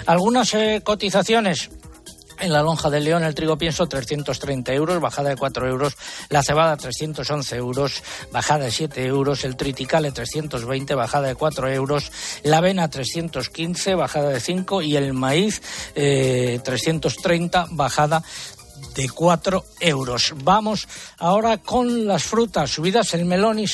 [0.05, 1.69] Algunas eh, cotizaciones.
[2.39, 5.97] En la lonja de León el trigo pienso 330 euros, bajada de 4 euros.
[6.29, 9.43] La cebada 311 euros, bajada de 7 euros.
[9.43, 12.11] El triticale 320, bajada de 4 euros.
[12.43, 14.81] La avena 315, bajada de 5.
[14.81, 15.61] Y el maíz
[15.93, 18.23] 330, eh, bajada
[18.95, 20.33] de 4 euros.
[20.41, 23.13] Vamos ahora con las frutas subidas.
[23.13, 23.67] El melón y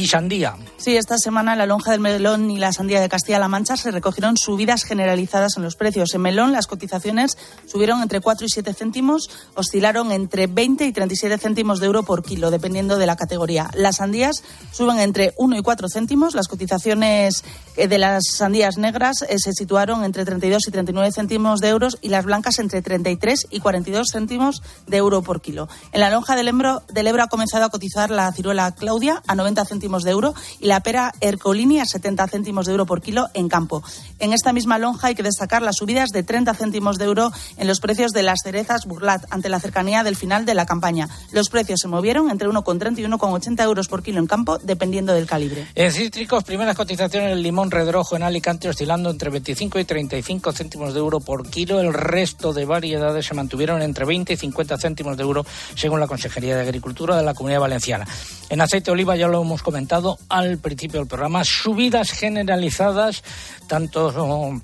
[0.00, 0.56] y sandía.
[0.78, 4.38] Sí, esta semana la lonja del melón y la sandía de Castilla-La Mancha se recogieron
[4.38, 6.14] subidas generalizadas en los precios.
[6.14, 7.36] En melón las cotizaciones
[7.66, 12.22] subieron entre 4 y 7 céntimos, oscilaron entre 20 y 37 céntimos de euro por
[12.22, 13.70] kilo, dependiendo de la categoría.
[13.74, 17.44] Las sandías suben entre 1 y 4 céntimos, las cotizaciones
[17.76, 21.98] eh, de las sandías negras eh, se situaron entre 32 y 39 céntimos de euros
[22.00, 25.68] y las blancas entre 33 y 42 céntimos de euro por kilo.
[25.92, 29.34] En la lonja del Ebro, del Ebro ha comenzado a cotizar la ciruela Claudia a
[29.34, 33.28] 90 céntimos de euro y la pera Ercolini a 70 céntimos de euro por kilo
[33.34, 33.82] en campo.
[34.18, 37.66] En esta misma lonja hay que destacar las subidas de 30 céntimos de euro en
[37.66, 41.08] los precios de las cerezas Burlat ante la cercanía del final de la campaña.
[41.32, 45.26] Los precios se movieron entre 1,30 y 1,80 euros por kilo en campo, dependiendo del
[45.26, 45.66] calibre.
[45.74, 50.94] En cítricos, primeras cotizaciones el limón redrojo en Alicante oscilando entre 25 y 35 céntimos
[50.94, 51.80] de euro por kilo.
[51.80, 56.06] El resto de variedades se mantuvieron entre 20 y 50 céntimos de euro, según la
[56.06, 58.06] Consejería de Agricultura de la Comunidad Valenciana.
[58.48, 63.22] En aceite de oliva ya lo hemos comentado al principio del programa, subidas generalizadas,
[63.68, 64.60] tanto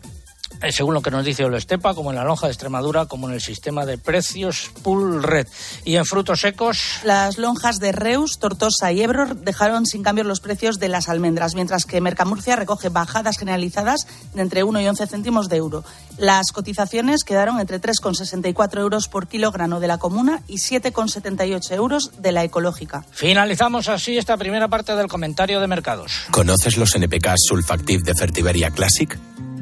[0.70, 3.40] según lo que nos dice Estepa, como en la lonja de Extremadura, como en el
[3.40, 5.46] sistema de precios Pool Red.
[5.84, 7.00] Y en frutos secos.
[7.04, 11.54] Las lonjas de Reus, Tortosa y Ebro dejaron sin cambio los precios de las almendras,
[11.54, 15.84] mientras que Mercamurcia recoge bajadas generalizadas de entre 1 y 11 céntimos de euro.
[16.18, 22.32] Las cotizaciones quedaron entre 3,64 euros por kilogramo de la comuna y 7,78 euros de
[22.32, 23.04] la ecológica.
[23.10, 26.26] Finalizamos así esta primera parte del comentario de mercados.
[26.30, 29.18] ¿Conoces los NPK Sulfactive de Fertiberia Classic?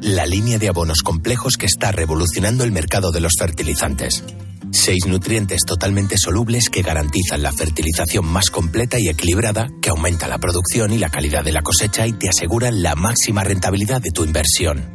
[0.07, 4.23] La línea de abonos complejos que está revolucionando el mercado de los fertilizantes.
[4.71, 10.37] Seis nutrientes totalmente solubles que garantizan la fertilización más completa y equilibrada, que aumenta la
[10.37, 14.23] producción y la calidad de la cosecha y te aseguran la máxima rentabilidad de tu
[14.23, 14.93] inversión.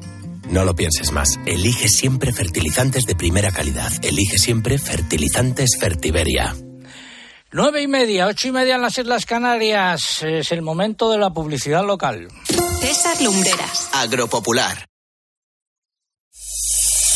[0.49, 1.40] No lo pienses más.
[1.44, 3.92] Elige siempre fertilizantes de primera calidad.
[4.03, 6.55] Elige siempre fertilizantes Fertiberia.
[7.51, 10.23] Nueve y media, ocho y media en las Islas Canarias.
[10.23, 12.29] Es el momento de la publicidad local.
[12.81, 13.90] César Lumbreras.
[13.92, 14.89] Agropopular.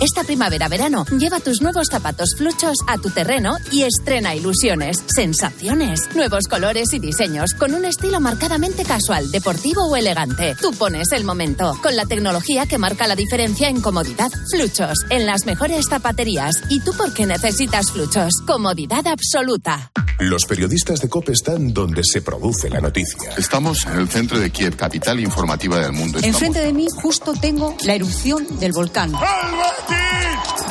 [0.00, 6.44] Esta primavera-verano, lleva tus nuevos zapatos fluchos a tu terreno y estrena ilusiones, sensaciones, nuevos
[6.48, 10.56] colores y diseños con un estilo marcadamente casual, deportivo o elegante.
[10.60, 14.30] Tú pones el momento con la tecnología que marca la diferencia en comodidad.
[14.50, 16.54] Fluchos, en las mejores zapaterías.
[16.68, 18.32] ¿Y tú por qué necesitas fluchos?
[18.46, 19.90] Comodidad absoluta.
[20.20, 23.32] Los periodistas de COPE están donde se produce la noticia.
[23.36, 26.18] Estamos en el centro de Kiev, capital informativa del mundo.
[26.18, 26.36] Estamos...
[26.36, 29.12] Enfrente de mí justo tengo la erupción del volcán.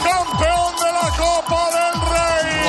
[0.03, 1.72] Campeón de la Copa.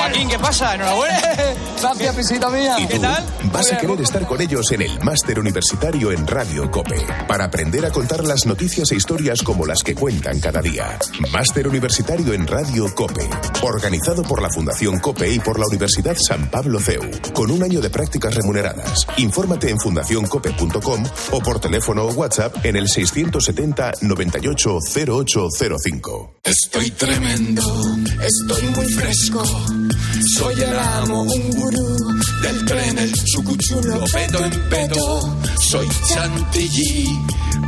[0.05, 0.75] Joaquín, ¿qué pasa?
[0.75, 1.21] Enhorabuena.
[1.81, 2.77] Gracias, pisita mía.
[2.79, 3.01] ¿Y ¿Qué tú?
[3.03, 3.25] tal?
[3.53, 7.85] Vas a querer estar con ellos en el máster universitario en Radio Cope para aprender
[7.87, 10.99] a contar las noticias e historias como las que cuentan cada día.
[11.33, 13.29] Máster universitario en Radio Cope,
[13.63, 17.81] organizado por la Fundación Cope y por la Universidad San Pablo CEU, con un año
[17.81, 19.07] de prácticas remuneradas.
[19.17, 26.35] Infórmate en fundacioncope.com o por teléfono o WhatsApp en el 670 98 0805.
[26.45, 27.63] Estoy tremendo,
[28.23, 29.43] estoy muy fresco.
[30.37, 35.39] Soy el amo, un gurú del tren, el chucuchulo, peto en peto.
[35.61, 37.19] Soy chantilly,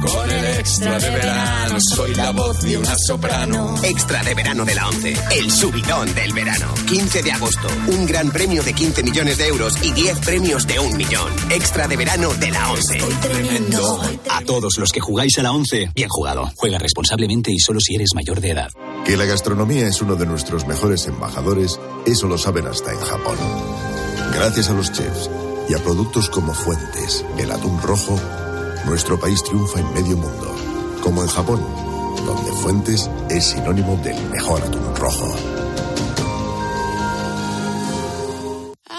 [0.01, 1.79] con el extra de verano.
[1.95, 3.75] Soy la voz de una soprano.
[3.83, 5.15] Extra de verano de la 11.
[5.33, 6.67] El subidón del verano.
[6.87, 7.69] 15 de agosto.
[7.89, 11.33] Un gran premio de 15 millones de euros y 10 premios de un millón.
[11.51, 12.99] Extra de verano de la 11.
[13.23, 14.03] Tremendo.
[14.31, 16.51] A todos los que jugáis a la 11, bien jugado.
[16.57, 18.71] Juega responsablemente y solo si eres mayor de edad.
[19.07, 23.37] Que la gastronomía es uno de nuestros mejores embajadores, eso lo saben hasta en Japón.
[24.35, 25.31] Gracias a los chefs
[25.69, 28.19] y a productos como Fuentes, el atún rojo,
[28.85, 30.53] nuestro país triunfa en medio mundo,
[31.05, 31.65] como en Japón,
[32.27, 35.66] donde Fuentes es sinónimo del mejor atún rojo.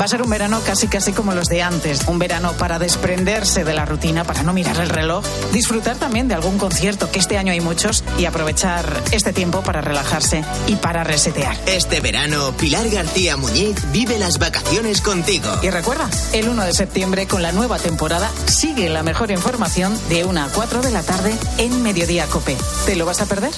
[0.00, 3.64] Va a ser un verano casi casi como los de antes, un verano para desprenderse
[3.64, 7.38] de la rutina, para no mirar el reloj, disfrutar también de algún concierto, que este
[7.38, 11.56] año hay muchos, y aprovechar este tiempo para relajarse y para resetear.
[11.66, 15.48] Este verano, Pilar García Muñiz vive las vacaciones contigo.
[15.62, 20.24] Y recuerda, el 1 de septiembre con la nueva temporada sigue la mejor información de
[20.24, 22.56] 1 a 4 de la tarde en Mediodía Cope.
[22.86, 23.52] ¿Te lo vas a perder?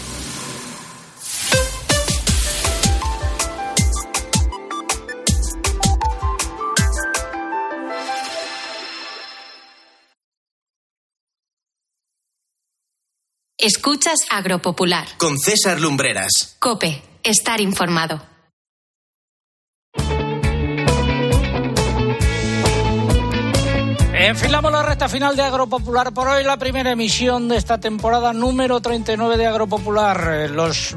[13.67, 15.09] Escuchas Agropopular.
[15.17, 16.55] Con César Lumbreras.
[16.61, 18.23] Cope, estar informado.
[24.15, 28.81] Enfilamos la recta final de Agropopular por hoy, la primera emisión de esta temporada número
[28.81, 30.29] 39 de Agropopular.
[30.33, 30.97] Eh, Los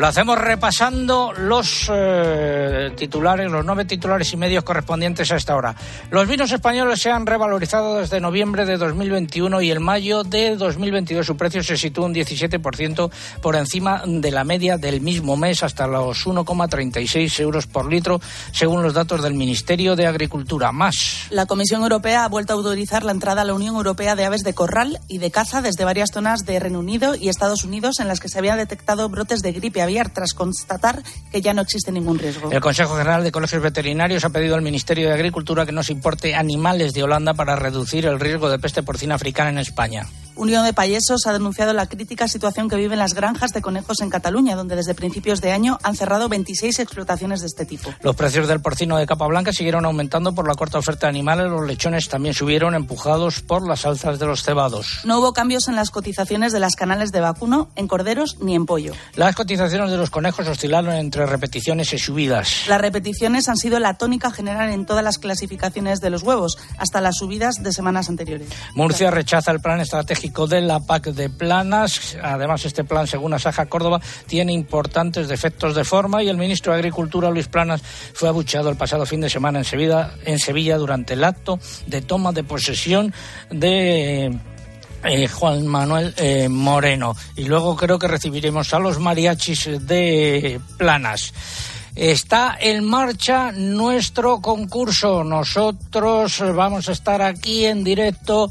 [0.00, 5.76] lo hacemos repasando los eh, titulares, los nueve titulares y medios correspondientes a esta hora.
[6.10, 11.26] Los vinos españoles se han revalorizado desde noviembre de 2021 y en mayo de 2022
[11.26, 13.10] su precio se sitúa un 17%
[13.42, 18.82] por encima de la media del mismo mes hasta los 1,36 euros por litro, según
[18.82, 20.72] los datos del Ministerio de Agricultura.
[20.72, 21.26] Más.
[21.28, 24.44] La Comisión Europea ha vuelto a autorizar la entrada a la Unión Europea de aves
[24.44, 28.08] de corral y de caza desde varias zonas de Reino Unido y Estados Unidos en
[28.08, 32.18] las que se habían detectado brotes de gripe tras constatar que ya no existe ningún
[32.18, 32.50] riesgo.
[32.50, 35.92] El Consejo General de Colegios Veterinarios ha pedido al Ministerio de Agricultura que no se
[35.92, 40.06] importe animales de Holanda para reducir el riesgo de peste porcina africana en España.
[40.40, 44.08] Unión de Payesos ha denunciado la crítica situación que viven las granjas de conejos en
[44.08, 47.92] Cataluña, donde desde principios de año han cerrado 26 explotaciones de este tipo.
[48.00, 51.50] Los precios del porcino de capa blanca siguieron aumentando por la corta oferta de animales.
[51.50, 55.00] Los lechones también subieron, empujados por las alzas de los cebados.
[55.04, 58.64] No hubo cambios en las cotizaciones de las canales de vacuno, en corderos ni en
[58.64, 58.94] pollo.
[59.16, 62.64] Las cotizaciones de los conejos oscilaron entre repeticiones y subidas.
[62.66, 67.02] Las repeticiones han sido la tónica general en todas las clasificaciones de los huevos, hasta
[67.02, 68.48] las subidas de semanas anteriores.
[68.74, 72.16] Murcia rechaza el plan estratégico de la PAC de Planas.
[72.22, 76.78] Además, este plan, según Asaja Córdoba, tiene importantes defectos de forma y el ministro de
[76.78, 81.14] Agricultura, Luis Planas, fue abucheado el pasado fin de semana en Sevilla, en Sevilla durante
[81.14, 83.12] el acto de toma de posesión
[83.50, 84.38] de
[85.04, 87.16] eh, Juan Manuel eh, Moreno.
[87.36, 91.32] Y luego creo que recibiremos a los mariachis de Planas.
[91.94, 95.24] Está en marcha nuestro concurso.
[95.24, 98.50] Nosotros vamos a estar aquí en directo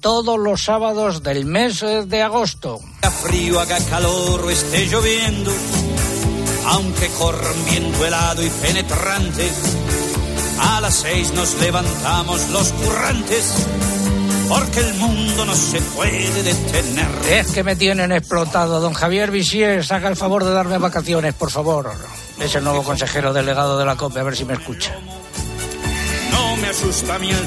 [0.00, 2.80] todos los sábados del mes de agosto.
[3.02, 5.52] Haga frío, haga calor o esté lloviendo,
[6.66, 9.50] aunque corra un viento helado y penetrante,
[10.60, 13.66] a las seis nos levantamos los currantes.
[14.48, 17.08] Porque el mundo no se puede detener.
[17.28, 18.78] Es que me tienen explotado.
[18.78, 21.92] Don Javier Visier, haga el favor de darme vacaciones, por favor.
[22.38, 24.94] Es el nuevo consejero delegado de la COPE, a ver si me escucha.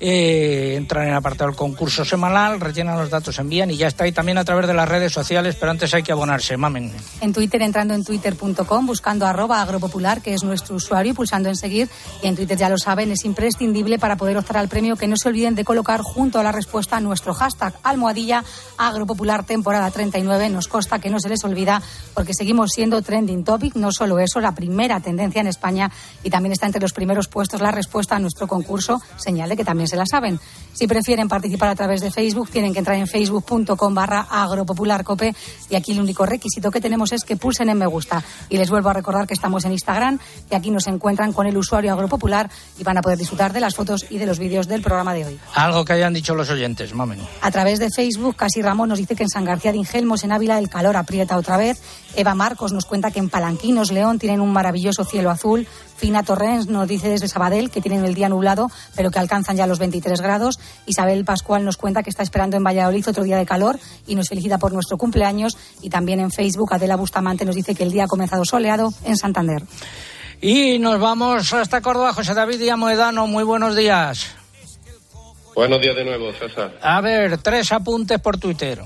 [0.00, 4.06] Eh, entran en el apartado del concurso semanal, rellenan los datos, envían y ya está.
[4.06, 6.56] Y también a través de las redes sociales, pero antes hay que abonarse.
[6.56, 6.90] Mamen.
[7.20, 11.88] En Twitter, entrando en twitter.com, buscando arroba agropopular, que es nuestro usuario, pulsando en seguir.
[12.22, 15.16] Y en Twitter, ya lo saben, es imprescindible para poder optar al premio que no
[15.16, 18.44] se olviden de colocar junto a la respuesta a nuestro hashtag almohadilla
[18.78, 20.48] agropopular temporada 39.
[20.50, 21.82] Nos consta que no se les olvida
[22.14, 23.74] porque seguimos siendo trending topic.
[23.74, 25.90] No solo eso, la primera tendencia en España
[26.22, 29.64] y también está entre los primeros puestos la respuesta a nuestro concurso, señal de que
[29.64, 30.40] también se la saben.
[30.72, 35.34] Si prefieren participar a través de Facebook, tienen que entrar en facebook.com barra agropopularcope
[35.68, 38.22] y aquí el único requisito que tenemos es que pulsen en me gusta.
[38.48, 40.18] Y les vuelvo a recordar que estamos en Instagram,
[40.48, 43.74] que aquí nos encuentran con el usuario agropopular y van a poder disfrutar de las
[43.74, 45.40] fotos y de los vídeos del programa de hoy.
[45.54, 47.20] Algo que hayan dicho los oyentes, mamen.
[47.40, 50.32] A través de Facebook, Casi Ramón nos dice que en San García de Ingelmos, en
[50.32, 51.80] Ávila, el calor aprieta otra vez.
[52.16, 55.66] Eva Marcos nos cuenta que en Palanquinos, León, tienen un maravilloso cielo azul.
[55.96, 59.66] Fina Torrens nos dice desde Sabadell que tienen el día nublado, pero que alcanzan ya
[59.66, 60.58] los 23 grados.
[60.86, 64.28] Isabel Pascual nos cuenta que está esperando en Valladolid otro día de calor y nos
[64.28, 65.56] felicita por nuestro cumpleaños.
[65.82, 69.16] Y también en Facebook, Adela Bustamante nos dice que el día ha comenzado soleado en
[69.16, 69.62] Santander.
[70.40, 72.12] Y nos vamos hasta Córdoba.
[72.12, 74.34] José David Moedano, muy buenos días.
[75.54, 76.78] Buenos días de nuevo, César.
[76.80, 78.80] A ver, tres apuntes por Twitter.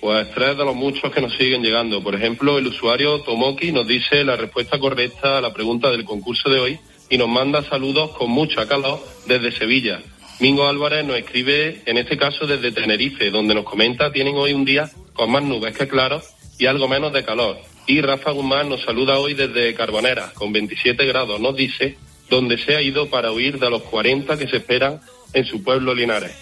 [0.00, 2.02] Pues tres de los muchos que nos siguen llegando.
[2.02, 6.50] Por ejemplo, el usuario Tomoki nos dice la respuesta correcta a la pregunta del concurso
[6.50, 6.78] de hoy
[7.08, 10.00] y nos manda saludos con mucha calor desde Sevilla.
[10.38, 14.64] Mingo Álvarez nos escribe, en este caso desde Tenerife, donde nos comenta tienen hoy un
[14.64, 16.20] día con más nubes que claro
[16.58, 17.58] y algo menos de calor.
[17.86, 21.40] Y Rafa Guzmán nos saluda hoy desde Carbonera, con 27 grados.
[21.40, 21.96] Nos dice
[22.28, 25.00] donde se ha ido para huir de los 40 que se esperan
[25.32, 26.32] en su pueblo Linares.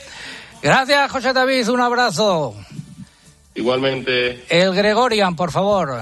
[0.62, 1.68] Gracias, José David.
[1.68, 2.54] Un abrazo.
[3.54, 4.44] Igualmente.
[4.48, 6.00] El Gregorian, por favor.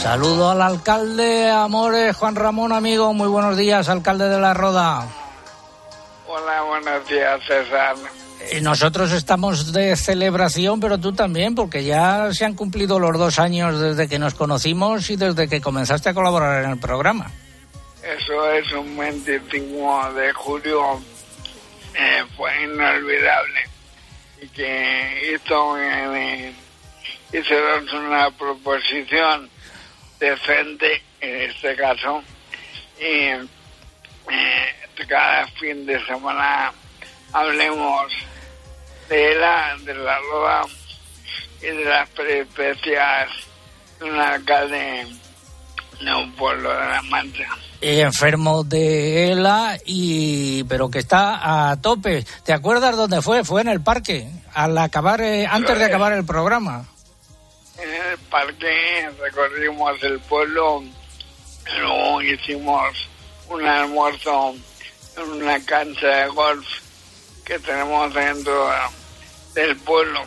[0.00, 3.12] Saludo al alcalde Amores, Juan Ramón, amigo.
[3.12, 5.04] Muy buenos días, alcalde de La Roda.
[6.28, 7.96] Hola, buenos días, César.
[8.50, 13.38] Eh, Nosotros estamos de celebración, pero tú también, porque ya se han cumplido los dos
[13.38, 17.30] años desde que nos conocimos y desde que comenzaste a colaborar en el programa.
[18.02, 21.00] Eso es un 25 de julio,
[21.96, 23.60] eh, fue inolvidable.
[24.40, 26.52] Y que hizo, eh,
[27.32, 29.48] hicieron una proposición
[30.18, 32.22] decente, en este caso,
[32.98, 33.46] y eh,
[35.08, 36.72] cada fin de semana
[37.32, 38.12] hablemos
[39.08, 40.62] de la, de la roda
[41.62, 43.30] y de las peripecias
[43.98, 45.06] de un alcalde
[46.00, 47.48] de un pueblo de la Mancha.
[47.80, 52.24] Eh, enfermo de ELA, y, pero que está a tope.
[52.44, 53.44] ¿Te acuerdas dónde fue?
[53.44, 56.86] Fue en el parque, al acabar, eh, antes de acabar el programa.
[57.78, 60.82] En el parque recorrimos el pueblo,
[61.78, 63.08] luego hicimos
[63.48, 64.54] un almuerzo
[65.16, 66.66] en una cancha de golf
[67.44, 68.70] que tenemos dentro
[69.54, 70.20] del pueblo.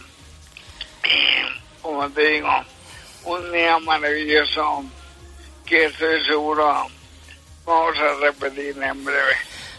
[1.03, 2.49] Y, como te digo,
[3.25, 4.83] un día maravilloso
[5.69, 6.87] que estoy seguro
[7.65, 9.35] vamos a repetir en breve.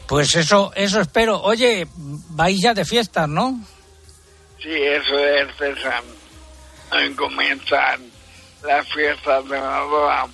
[0.06, 1.40] Pues eso, eso espero.
[1.42, 1.86] Oye,
[2.30, 3.60] vais ya de fiestas, ¿no?
[4.62, 6.02] Sí, eso es César.
[6.92, 8.10] Hoy comienzan
[8.62, 10.28] las fiestas de la boda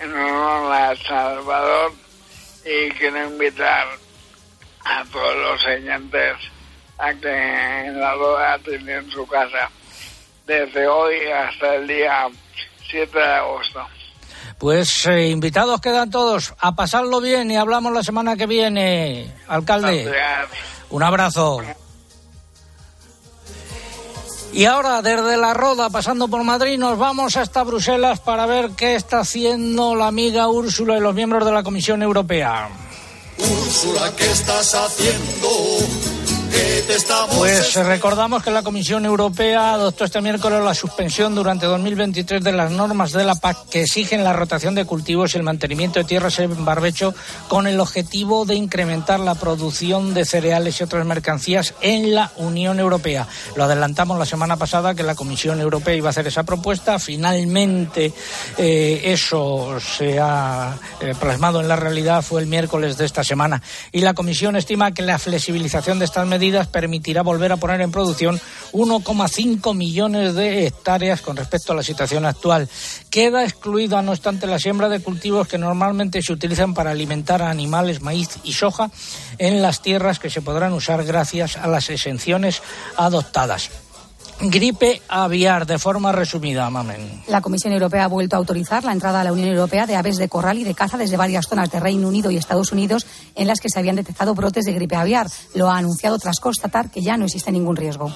[0.00, 1.92] en honor a Salvador
[2.64, 3.88] y quiero invitar
[4.84, 6.36] a todos los oyentes
[6.98, 9.70] a que en la boda tienen su casa
[10.46, 12.28] desde hoy hasta el día
[12.90, 13.86] 7 de agosto.
[14.60, 20.12] Pues eh, invitados quedan todos a pasarlo bien y hablamos la semana que viene, alcalde.
[20.90, 21.62] Un abrazo.
[24.52, 28.96] Y ahora, desde la Roda, pasando por Madrid, nos vamos hasta Bruselas para ver qué
[28.96, 32.68] está haciendo la amiga Úrsula y los miembros de la Comisión Europea.
[33.38, 35.48] Úrsula, ¿qué estás haciendo?
[36.50, 41.66] ¿Qué te estamos Pues recordamos que la Comisión Europea adoptó este miércoles la suspensión durante
[41.66, 45.44] 2023 de las normas de la PAC que exigen la rotación de cultivos y el
[45.44, 47.14] mantenimiento de tierras en barbecho
[47.48, 52.80] con el objetivo de incrementar la producción de cereales y otras mercancías en la Unión
[52.80, 53.28] Europea.
[53.54, 56.98] Lo adelantamos la semana pasada que la Comisión Europea iba a hacer esa propuesta.
[56.98, 58.12] Finalmente
[58.58, 63.62] eh, eso se ha eh, plasmado en la realidad fue el miércoles de esta semana
[63.92, 67.92] y la Comisión estima que la flexibilización de estas medidas permitirá volver a poner en
[67.92, 68.40] producción
[68.72, 72.68] 1,5 millones de hectáreas con respecto a la situación actual.
[73.10, 77.50] Queda excluida, no obstante, la siembra de cultivos que normalmente se utilizan para alimentar a
[77.50, 78.90] animales, maíz y soja
[79.38, 82.62] en las tierras que se podrán usar gracias a las exenciones
[82.96, 83.70] adoptadas.
[84.42, 87.22] Gripe aviar, de forma resumida, Mamen.
[87.28, 90.16] La Comisión Europea ha vuelto a autorizar la entrada a la Unión Europea de aves
[90.16, 93.46] de corral y de caza desde varias zonas de Reino Unido y Estados Unidos en
[93.46, 95.26] las que se habían detectado brotes de gripe aviar.
[95.54, 98.10] Lo ha anunciado tras constatar que ya no existe ningún riesgo.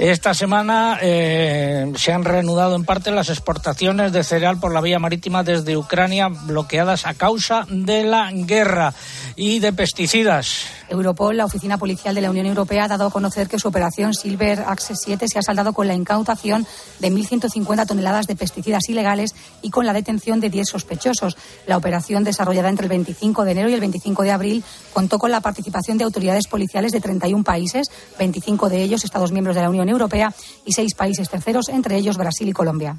[0.00, 4.98] Esta semana eh, se han reanudado en parte las exportaciones de cereal por la vía
[4.98, 8.94] marítima desde Ucrania, bloqueadas a causa de la guerra
[9.40, 10.66] y de pesticidas.
[10.90, 14.12] Europol, la oficina policial de la Unión Europea, ha dado a conocer que su operación
[14.12, 16.66] Silver Access 7 se ha saldado con la incautación
[16.98, 21.38] de 1.150 toneladas de pesticidas ilegales y con la detención de 10 sospechosos.
[21.66, 25.30] La operación, desarrollada entre el 25 de enero y el 25 de abril, contó con
[25.30, 27.86] la participación de autoridades policiales de 31 países,
[28.18, 30.34] 25 de ellos Estados miembros de la Unión Europea
[30.66, 32.98] y seis países terceros, entre ellos Brasil y Colombia.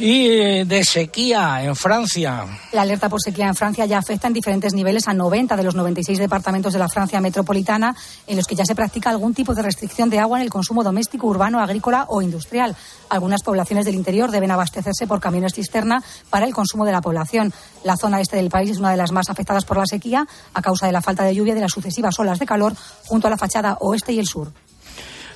[0.00, 2.46] Y eh, de sequía en Francia.
[2.72, 5.74] La alerta por sequía en Francia ya afecta en diferentes niveles a 90 de los
[5.74, 7.94] 96 departamentos de la Francia metropolitana
[8.26, 10.82] en los que ya se practica algún tipo de restricción de agua en el consumo
[10.82, 12.74] doméstico, urbano, agrícola o industrial.
[13.10, 17.52] Algunas poblaciones del interior deben abastecerse por camiones cisterna para el consumo de la población.
[17.84, 20.62] La zona este del país es una de las más afectadas por la sequía a
[20.62, 22.72] causa de la falta de lluvia y de las sucesivas olas de calor
[23.04, 24.50] junto a la fachada oeste y el sur.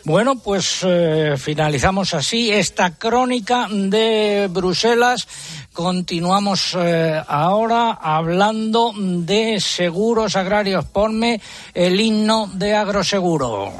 [0.06, 5.26] Bueno, pues eh, finalizamos así esta crónica de Bruselas.
[5.72, 10.84] Continuamos eh, ahora hablando de seguros agrarios.
[10.84, 11.40] Ponme
[11.72, 13.72] el himno de agroseguro.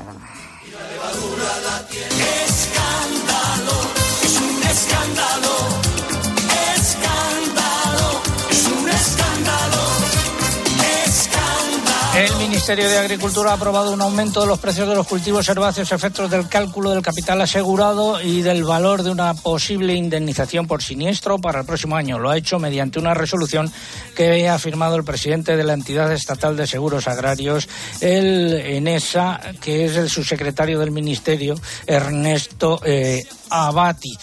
[12.17, 15.91] El Ministerio de Agricultura ha aprobado un aumento de los precios de los cultivos herbáceos
[15.91, 21.41] efectos del cálculo del capital asegurado y del valor de una posible indemnización por siniestro
[21.41, 22.21] para el próximo año.
[22.21, 23.69] Lo ha hecho mediante una resolución
[24.15, 27.69] que ha firmado el presidente de la entidad estatal de seguros agrarios,
[28.01, 34.17] el ENESA, que es el subsecretario del Ministerio, Ernesto eh, Abati.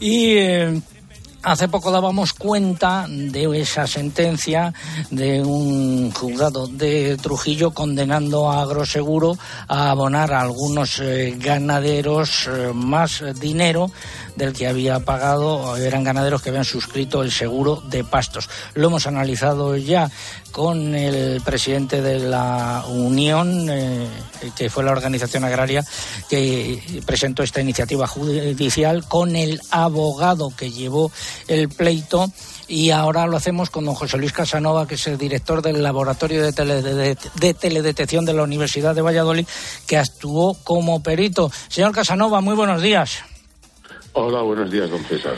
[0.00, 0.36] Y.
[0.38, 0.80] eh,
[1.44, 4.72] Hace poco dábamos cuenta de esa sentencia
[5.10, 9.36] de un juzgado de Trujillo condenando a Agroseguro
[9.68, 13.90] a abonar a algunos eh, ganaderos eh, más dinero
[14.36, 18.48] del que había pagado, eran ganaderos que habían suscrito el seguro de pastos.
[18.74, 20.10] Lo hemos analizado ya
[20.50, 24.08] con el presidente de la Unión, eh,
[24.56, 25.84] que fue la organización agraria
[26.28, 31.12] que presentó esta iniciativa judicial, con el abogado que llevó
[31.48, 32.30] el pleito
[32.68, 36.42] y ahora lo hacemos con don José Luis Casanova, que es el director del Laboratorio
[36.42, 39.46] de, Tele- de- de Teledetección de la Universidad de Valladolid,
[39.86, 41.50] que actuó como perito.
[41.68, 43.18] Señor Casanova, muy buenos días.
[44.14, 45.34] Hola, buenos días, don César.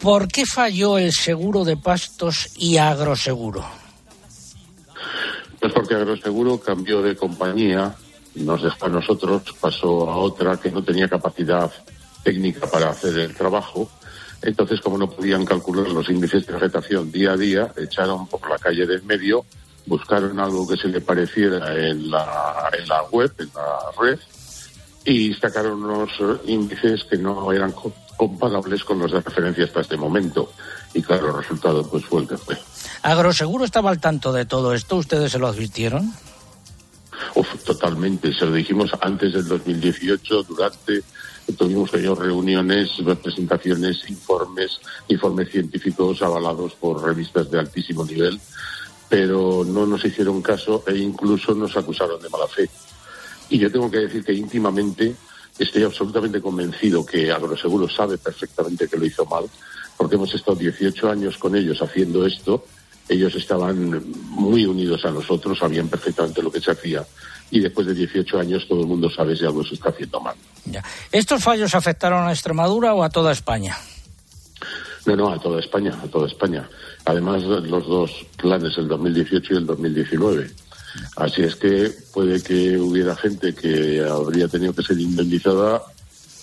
[0.00, 3.64] ¿Por qué falló el seguro de pastos y agroseguro?
[5.60, 7.94] Pues porque Agroseguro cambió de compañía,
[8.36, 11.70] nos dejó a nosotros, pasó a otra que no tenía capacidad
[12.22, 13.90] técnica para hacer el trabajo.
[14.42, 18.58] Entonces, como no podían calcular los índices de vegetación día a día, echaron por la
[18.58, 19.44] calle del medio
[19.88, 24.18] buscaron algo que se le pareciera en la, en la web, en la red,
[25.04, 26.10] y sacaron unos
[26.44, 27.74] índices que no eran
[28.16, 30.52] comparables con los de referencia hasta este momento.
[30.92, 32.58] Y claro, el resultado pues fue el que fue.
[33.02, 34.96] ¿Agroseguro estaba al tanto de todo esto?
[34.96, 36.12] ¿Ustedes se lo advirtieron?
[37.34, 38.32] Uf, totalmente.
[38.32, 41.02] Se lo dijimos antes del 2018, durante.
[41.56, 42.90] Tuvimos ellos reuniones,
[43.22, 48.38] presentaciones, informes, informes científicos avalados por revistas de altísimo nivel,
[49.08, 52.68] pero no nos hicieron caso e incluso nos acusaron de mala fe.
[53.50, 55.14] Y yo tengo que decir que íntimamente
[55.58, 59.44] estoy absolutamente convencido que Agroseguro sabe perfectamente que lo hizo mal,
[59.96, 62.64] porque hemos estado 18 años con ellos haciendo esto
[63.08, 67.04] ellos estaban muy unidos a nosotros, sabían perfectamente lo que se hacía
[67.50, 70.36] y después de 18 años todo el mundo sabe si algo se está haciendo mal.
[71.10, 73.76] ¿Estos fallos afectaron a Extremadura o a toda España?
[75.06, 76.68] No, no, a toda España, a toda España.
[77.06, 80.50] Además, los dos planes, el 2018 y el 2019.
[81.16, 85.82] Así es que puede que hubiera gente que habría tenido que ser indemnizada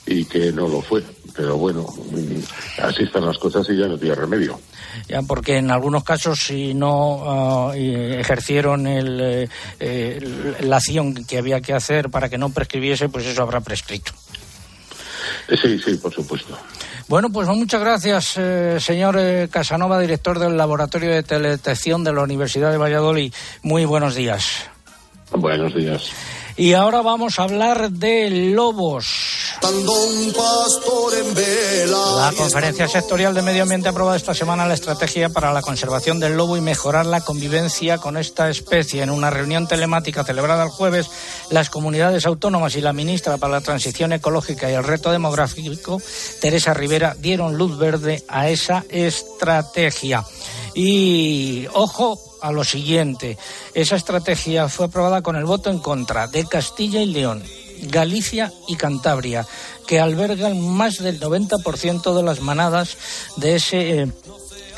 [0.06, 1.04] y que no lo fue.
[1.36, 1.86] Pero bueno,
[2.82, 4.60] así están las cosas y ya no tiene remedio
[5.08, 9.50] ya porque en algunos casos si no ah, ejercieron el,
[9.80, 14.12] eh, la acción que había que hacer para que no prescribiese, pues eso habrá prescrito.
[15.50, 16.58] Sí, sí, por supuesto.
[17.08, 22.24] Bueno, pues muchas gracias, eh, señor eh, Casanova, director del Laboratorio de Teledetección de la
[22.24, 23.32] Universidad de Valladolid.
[23.62, 24.68] Muy buenos días.
[25.32, 26.12] Buenos días.
[26.58, 29.06] Y ahora vamos a hablar de lobos.
[32.16, 36.22] La Conferencia Sectorial de Medio Ambiente ha aprobado esta semana la estrategia para la conservación
[36.22, 39.04] del lobo y mejorar la convivencia con esta especie.
[39.04, 41.10] En una reunión telemática celebrada el jueves,
[41.50, 46.02] las comunidades autónomas y la ministra para la Transición Ecológica y el Reto Demográfico,
[46.40, 50.24] Teresa Rivera, dieron luz verde a esa estrategia.
[50.74, 53.40] Y ojo a lo siguiente,
[53.74, 57.42] esa estrategia fue aprobada con el voto en contra de Castilla y León,
[57.90, 59.48] Galicia y Cantabria,
[59.88, 62.98] que albergan más del 90% de las manadas
[63.38, 64.12] de ese eh,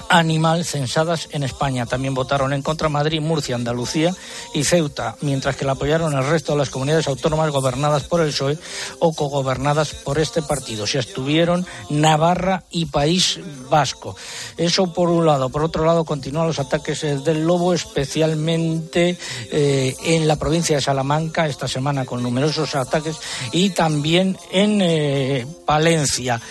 [0.10, 1.86] animal censadas en España.
[1.86, 4.14] También votaron en contra Madrid, Murcia, Andalucía
[4.54, 8.30] y Ceuta, mientras que la apoyaron el resto de las comunidades autónomas gobernadas por el
[8.30, 8.58] PSOE
[9.00, 10.88] o cogobernadas por este partido.
[10.88, 13.40] Se abstuvieron Navarra y País
[13.70, 14.16] Vasco.
[14.58, 15.50] Eso por un lado.
[15.50, 19.18] Por otro lado, continúan los ataques del lobo, especialmente
[19.52, 23.18] eh, en la provincia de Salamanca, esta semana con numerosos ataques,
[23.52, 26.42] y también en eh, Palencia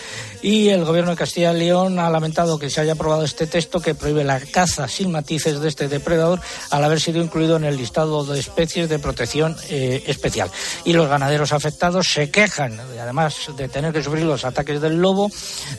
[0.41, 3.79] y el gobierno de Castilla y León ha lamentado que se haya aprobado este texto
[3.79, 6.39] que prohíbe la caza sin matices de este depredador
[6.69, 10.49] al haber sido incluido en el listado de especies de protección eh, especial.
[10.85, 15.31] Y los ganaderos afectados se quejan, además de tener que sufrir los ataques del lobo,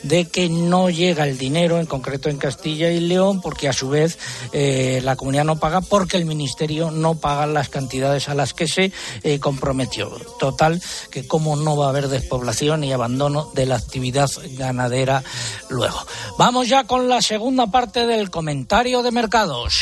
[0.03, 3.89] de que no llega el dinero, en concreto en Castilla y León, porque a su
[3.89, 4.17] vez
[4.51, 8.67] eh, la comunidad no paga porque el ministerio no paga las cantidades a las que
[8.67, 8.91] se
[9.23, 10.09] eh, comprometió.
[10.37, 15.23] Total, que como no va a haber despoblación y abandono de la actividad ganadera
[15.69, 15.99] luego.
[16.37, 19.81] Vamos ya con la segunda parte del comentario de mercados.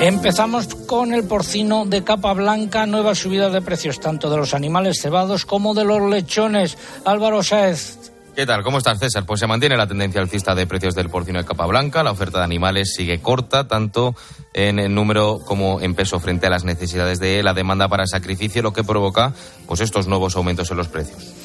[0.00, 5.00] Empezamos con el porcino de capa blanca, nuevas subidas de precios tanto de los animales
[5.00, 6.76] cebados como de los lechones.
[7.04, 8.11] Álvaro Sáez.
[8.34, 8.62] ¿Qué tal?
[8.62, 9.26] ¿Cómo estás, César?
[9.26, 12.02] Pues se mantiene la tendencia alcista de precios del porcino de capa blanca.
[12.02, 14.14] La oferta de animales sigue corta, tanto
[14.54, 18.62] en el número como en peso frente a las necesidades de la demanda para sacrificio,
[18.62, 19.34] lo que provoca
[19.66, 21.41] pues estos nuevos aumentos en los precios.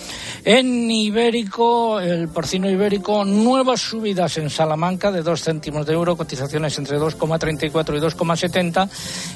[0.49, 6.77] En ibérico, el porcino ibérico, nuevas subidas en Salamanca de 2 céntimos de euro, cotizaciones
[6.77, 8.89] entre 2,34 y 2,70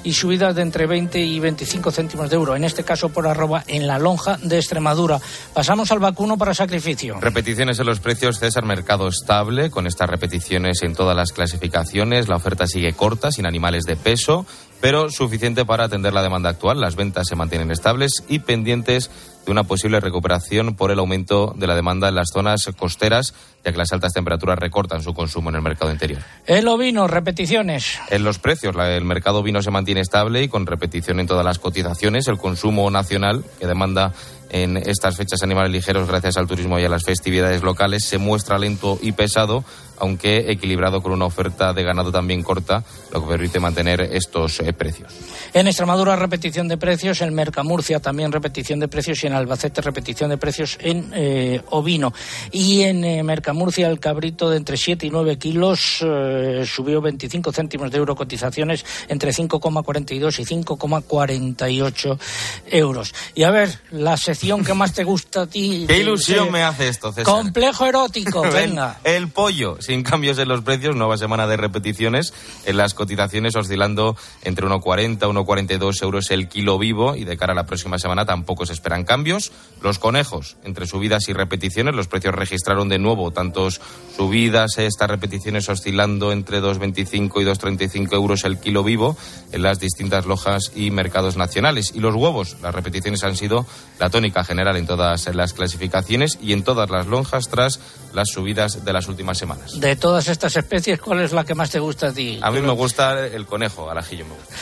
[0.06, 3.66] y subidas de entre 20 y 25 céntimos de euro, en este caso por arroba
[3.68, 5.20] en la lonja de Extremadura.
[5.54, 7.20] Pasamos al vacuno para sacrificio.
[7.20, 12.38] Repeticiones en los precios, César, mercado estable, con estas repeticiones en todas las clasificaciones, la
[12.38, 14.46] oferta sigue corta, sin animales de peso,
[14.82, 16.82] pero suficiente para atender la demanda actual.
[16.82, 19.10] Las ventas se mantienen estables y pendientes
[19.46, 23.72] de una posible recuperación por el aumento de la demanda en las zonas costeras, ya
[23.72, 26.22] que las altas temperaturas recortan su consumo en el mercado interior.
[26.46, 28.00] El ovino, repeticiones.
[28.10, 31.60] En los precios, el mercado ovino se mantiene estable y con repetición en todas las
[31.60, 32.28] cotizaciones.
[32.28, 34.14] El consumo nacional, que demanda
[34.50, 38.60] en estas fechas animales ligeros gracias al turismo y a las festividades locales, se muestra
[38.60, 39.64] lento y pesado,
[40.02, 42.84] aunque equilibrado con una oferta de ganado también corta,
[43.14, 45.14] lo que permite mantener estos eh, precios.
[45.54, 50.32] En Extremadura, repetición de precios, en Mercamurcia también repetición de precios y en Albacete repetición
[50.32, 52.14] de precios en eh, ovino.
[52.52, 57.52] Y en eh, Mercamurcia el cabrito de entre 7 y 9 kilos eh, subió 25
[57.52, 62.20] céntimos de euro cotizaciones entre 5,42 y 5,48
[62.68, 63.14] euros.
[63.36, 65.86] Y a ver, la sección que más te gusta a ti.
[65.88, 67.32] Qué ilusión me hace esto, César.
[67.32, 69.00] Complejo erótico, venga.
[69.04, 72.34] El, pollo, sin cambios en los precios, nueva semana de repeticiones
[72.66, 77.56] en las cotizaciones oscilando entre 1,40 1,42 euros el kilo vivo y de cara a
[77.56, 79.52] la próxima semana tampoco se esperan cambios.
[79.82, 83.82] Los conejos, entre subidas y repeticiones, los precios registraron de nuevo tantos
[84.16, 89.18] subidas, estas repeticiones oscilando entre 2,25 y 2,35 euros el kilo vivo
[89.52, 91.92] en las distintas lojas y mercados nacionales.
[91.94, 93.66] Y los huevos, las repeticiones han sido
[94.00, 97.80] la tónica general en todas las clasificaciones y en todas las lonjas tras
[98.14, 99.80] las subidas de las últimas semanas.
[99.82, 102.40] De todas estas especies, ¿cuál es la que más te gusta a ti?
[102.40, 104.54] A mí me gusta el conejo, al ajillo me gusta.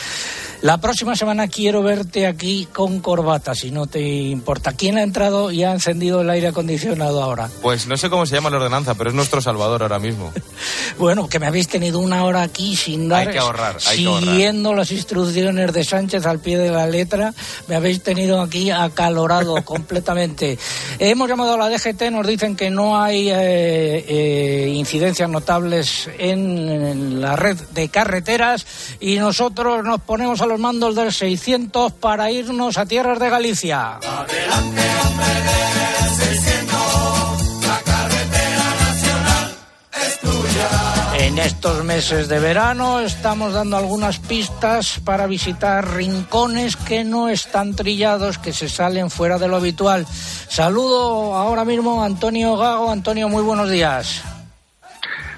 [0.62, 4.74] La próxima semana quiero verte aquí con corbata, si no te importa.
[4.74, 7.48] ¿Quién ha entrado y ha encendido el aire acondicionado ahora?
[7.62, 10.30] Pues no sé cómo se llama la ordenanza, pero es nuestro Salvador ahora mismo.
[10.98, 13.26] bueno, que me habéis tenido una hora aquí sin dar...
[13.26, 17.32] Hay que ahorrar, hay Siguiendo las instrucciones de Sánchez al pie de la letra,
[17.66, 20.58] me habéis tenido aquí acalorado completamente.
[20.98, 27.22] Hemos llamado a la DGT, nos dicen que no hay eh, eh, incidencias notables en
[27.22, 28.66] la red de carreteras
[29.00, 33.98] y nosotros nos ponemos a los mandos del 600 para irnos a tierras de Galicia.
[33.98, 39.56] Adelante, hombre del 600, la carretera nacional
[39.92, 41.24] es tuya.
[41.24, 47.76] En estos meses de verano estamos dando algunas pistas para visitar rincones que no están
[47.76, 50.04] trillados, que se salen fuera de lo habitual.
[50.48, 52.90] Saludo ahora mismo a Antonio Gago.
[52.90, 54.24] Antonio, muy buenos días.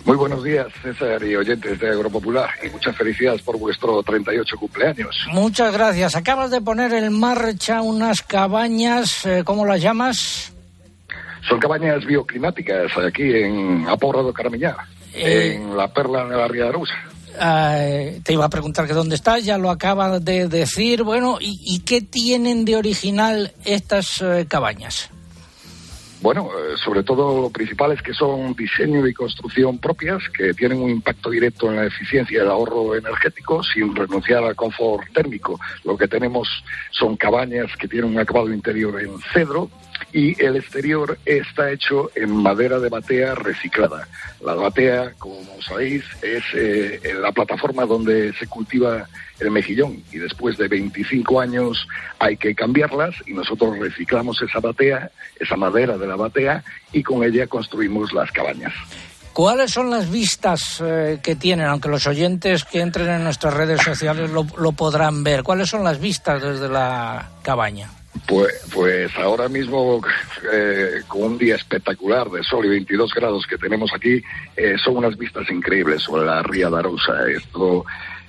[0.05, 5.17] Muy buenos días, César y oyentes de Agropopular, y muchas felicidades por vuestro 38 cumpleaños.
[5.33, 6.17] Muchas gracias.
[6.17, 10.53] Acabas de poner en marcha unas cabañas, eh, ¿cómo las llamas?
[11.49, 14.77] Son cabañas bioclimáticas aquí en Aporra de Caramiñá,
[15.15, 15.55] Eh.
[15.57, 16.95] en la Perla de la Ría de Arousa.
[17.41, 21.03] Eh, te iba a preguntar que dónde estás, ya lo acabas de decir.
[21.05, 25.11] Bueno, ¿y, y qué tienen de original estas eh, cabañas?
[26.23, 30.81] Bueno, eh, sobre todo lo principal es que son diseño y construcción propias, que tienen
[30.81, 35.59] un impacto directo en la eficiencia y el ahorro energético sin renunciar al confort térmico.
[35.83, 36.49] Lo que tenemos
[36.93, 39.69] son cabañas que tienen un acabado interior en cedro
[40.13, 44.09] y el exterior está hecho en madera de batea reciclada.
[44.45, 49.07] La batea, como sabéis, es eh, la plataforma donde se cultiva
[49.41, 51.87] el mejillón y después de 25 años
[52.19, 57.25] hay que cambiarlas y nosotros reciclamos esa batea, esa madera de la batea y con
[57.25, 58.73] ella construimos las cabañas.
[59.33, 61.67] ¿Cuáles son las vistas eh, que tienen?
[61.67, 65.43] Aunque los oyentes que entren en nuestras redes sociales lo, lo podrán ver.
[65.43, 67.89] ¿Cuáles son las vistas desde la cabaña?
[68.27, 70.01] Pues, pues ahora mismo,
[70.53, 74.23] eh, con un día espectacular de sol y 22 grados que tenemos aquí,
[74.57, 76.83] eh, son unas vistas increíbles sobre la ría de.
[77.37, 77.85] Esto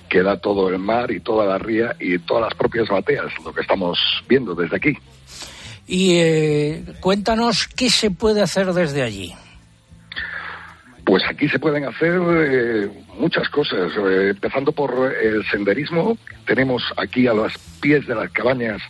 [0.08, 3.60] queda todo el mar y toda la ría y todas las propias bateas, lo que
[3.60, 4.96] estamos viendo desde aquí.
[5.86, 9.34] Y eh, cuéntanos qué se puede hacer desde allí.
[11.04, 16.16] Pues aquí se pueden hacer eh, muchas cosas, eh, empezando por el senderismo.
[16.46, 18.80] Tenemos aquí a los pies de las cabañas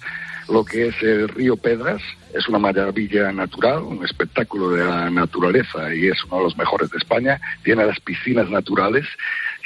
[0.49, 2.03] lo que es el río Pedras.
[2.33, 6.91] Es una maravilla natural, un espectáculo de la naturaleza y es uno de los mejores
[6.91, 7.41] de España.
[7.63, 9.07] Tiene las piscinas naturales.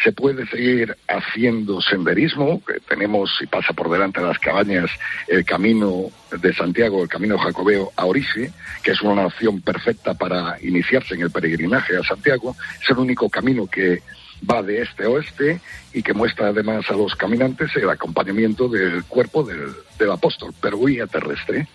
[0.05, 2.63] Se puede seguir haciendo senderismo.
[2.89, 4.91] Tenemos, y pasa por delante de las cabañas,
[5.27, 8.49] el camino de Santiago, el camino jacobeo a Orisi,
[8.83, 12.55] que es una opción perfecta para iniciarse en el peregrinaje a Santiago.
[12.83, 14.03] Es el único camino que
[14.49, 15.61] va de este a oeste
[15.93, 20.79] y que muestra además a los caminantes el acompañamiento del cuerpo del, del apóstol, pero
[20.79, 21.67] vía terrestre.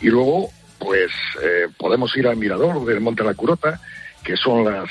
[0.00, 1.10] Y luego, pues
[1.42, 3.80] eh, podemos ir al mirador del Monte La Curota,
[4.22, 4.88] que son las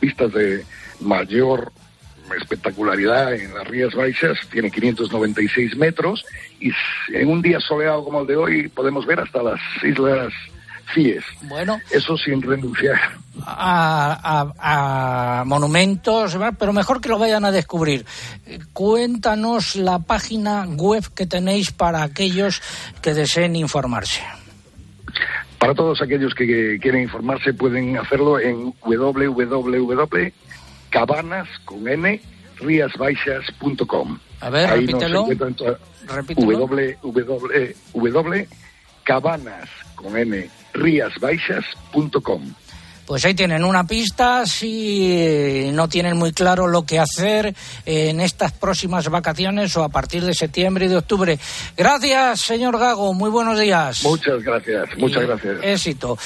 [0.00, 0.64] vistas de
[1.00, 1.72] mayor
[2.34, 6.24] espectacularidad en las Rías Baixas, tiene 596 metros
[6.58, 6.72] y
[7.12, 10.32] en un día soleado como el de hoy podemos ver hasta las islas
[11.42, 11.80] Bueno.
[11.90, 12.98] Eso sin renunciar
[13.44, 18.06] a, a, a, monumentos, pero mejor que lo vayan a descubrir.
[18.72, 22.62] Cuéntanos la página web que tenéis para aquellos
[23.02, 24.22] que deseen informarse.
[25.58, 30.28] Para todos aquellos que, quieren informarse pueden hacerlo en www.cabanas
[31.64, 32.20] con n
[32.58, 34.18] riasbaixas.com.
[34.40, 35.26] A ver, Ahí repítelo.
[36.06, 36.68] Repítelo.
[37.92, 42.54] www.cabanas con n riasbaixas.com.
[43.06, 47.54] Pues ahí tienen una pista si no tienen muy claro lo que hacer
[47.84, 51.38] en estas próximas vacaciones o a partir de septiembre y de octubre.
[51.76, 53.14] Gracias, señor Gago.
[53.14, 54.02] Muy buenos días.
[54.02, 55.56] Muchas gracias, muchas gracias.
[55.62, 56.18] Éxito.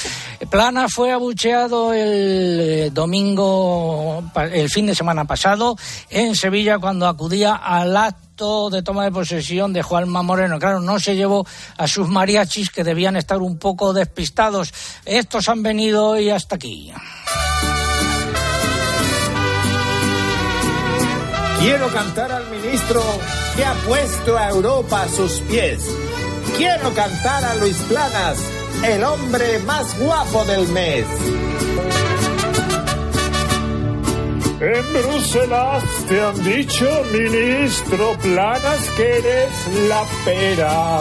[0.51, 5.77] Plana fue abucheado el eh, domingo, el fin de semana pasado,
[6.09, 10.59] en Sevilla, cuando acudía al acto de toma de posesión de Juanma Moreno.
[10.59, 14.73] Claro, no se llevó a sus mariachis que debían estar un poco despistados.
[15.05, 16.91] Estos han venido y hasta aquí.
[21.61, 23.03] Quiero cantar al ministro
[23.57, 25.83] que ha puesto a Europa a sus pies.
[26.57, 28.39] Quiero cantar a Luis Planas,
[28.85, 31.07] el hombre más guapo del mes.
[34.81, 39.51] En Bruselas te han dicho, ministro Planas, que eres
[39.89, 41.01] la pera.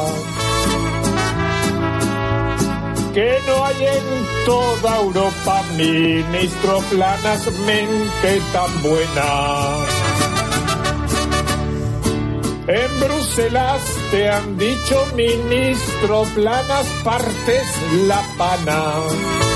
[3.14, 9.30] Que no hay en toda Europa, ministro Planas, mente tan buena.
[12.68, 17.68] En Bruselas te han dicho, ministro Planas, partes
[18.08, 19.49] la pana.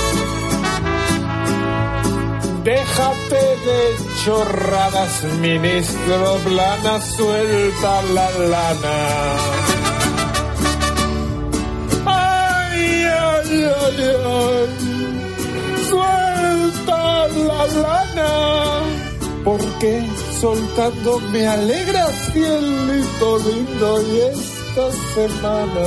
[2.64, 3.80] Déjate de
[4.24, 8.98] chorradas, ministro Planas, suelta la lana.
[12.06, 13.98] Ay, ay, ay,
[14.40, 14.68] ay,
[15.90, 18.32] suelta la lana.
[19.44, 20.02] Porque
[20.40, 25.84] soltando me alegra cielito lindo y esta semana.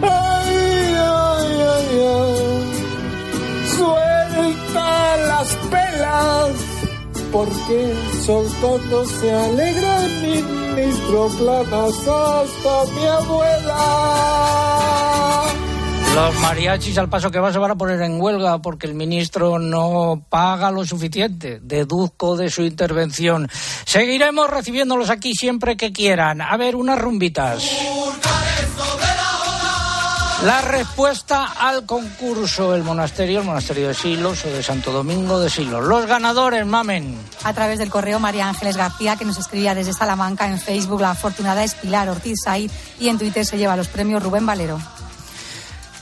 [0.00, 2.38] Ay, ay, ay, ay.
[3.76, 4.07] Suelta
[4.74, 6.52] las pelas.
[7.32, 7.94] Porque
[8.24, 14.38] soltando se alegra el ministro Planas hasta mi abuela.
[16.14, 19.58] Los mariachis al paso que va se van a poner en huelga porque el ministro
[19.58, 21.60] no paga lo suficiente.
[21.62, 23.48] Deduzco de su intervención.
[23.84, 26.40] Seguiremos recibiéndolos aquí siempre que quieran.
[26.40, 27.62] A ver, unas rumbitas.
[30.44, 35.50] La respuesta al concurso, el monasterio, el monasterio de Silos o de Santo Domingo de
[35.50, 35.84] Silos.
[35.84, 37.18] Los ganadores, mamen.
[37.42, 41.10] A través del correo María Ángeles García, que nos escribía desde Salamanca, en Facebook la
[41.10, 42.70] afortunada es Pilar Ortiz Said
[43.00, 44.78] y en Twitter se lleva los premios Rubén Valero.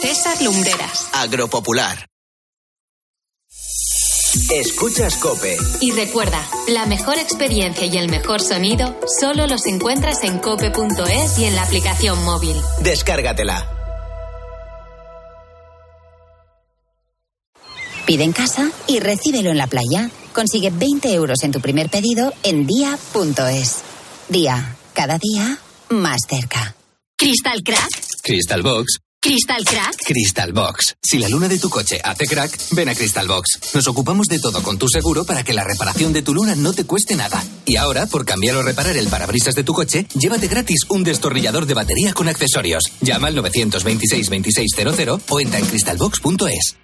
[0.00, 1.08] César Lumbreras.
[1.12, 2.06] Agropopular.
[4.50, 5.56] Escuchas Cope.
[5.80, 11.44] Y recuerda, la mejor experiencia y el mejor sonido solo los encuentras en cope.es y
[11.44, 12.56] en la aplicación móvil.
[12.80, 13.83] Descárgatela.
[18.06, 20.10] Pide en casa y recíbelo en la playa.
[20.32, 23.76] Consigue 20 euros en tu primer pedido en día.es.
[24.28, 26.76] Día, cada día más cerca.
[27.16, 27.88] ¿Crystal Crack?
[28.22, 28.98] Crystal Box.
[29.20, 29.96] ¿Crystal Crack?
[30.04, 30.96] Crystal Box.
[31.00, 33.74] Si la luna de tu coche hace crack, ven a Crystal Box.
[33.74, 36.74] Nos ocupamos de todo con tu seguro para que la reparación de tu luna no
[36.74, 37.42] te cueste nada.
[37.64, 41.64] Y ahora, por cambiar o reparar el parabrisas de tu coche, llévate gratis un destornillador
[41.64, 42.84] de batería con accesorios.
[43.00, 46.83] Llama al 926 2600 o entra en crystalbox.es.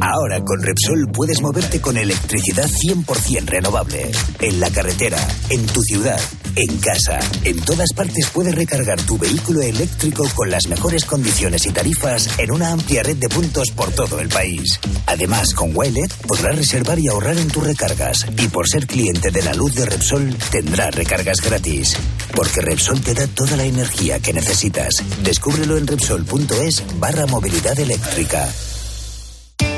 [0.00, 4.10] Ahora con Repsol puedes moverte con electricidad 100% renovable.
[4.40, 5.18] En la carretera,
[5.50, 6.20] en tu ciudad,
[6.54, 11.70] en casa, en todas partes puedes recargar tu vehículo eléctrico con las mejores condiciones y
[11.70, 14.78] tarifas en una amplia red de puntos por todo el país.
[15.06, 18.26] Además, con Wilet podrás reservar y ahorrar en tus recargas.
[18.38, 21.96] Y por ser cliente de la luz de Repsol, tendrás recargas gratis.
[22.34, 24.94] Porque Repsol te da toda la energía que necesitas.
[25.22, 28.48] Descúbrelo en Repsol.es barra movilidad eléctrica.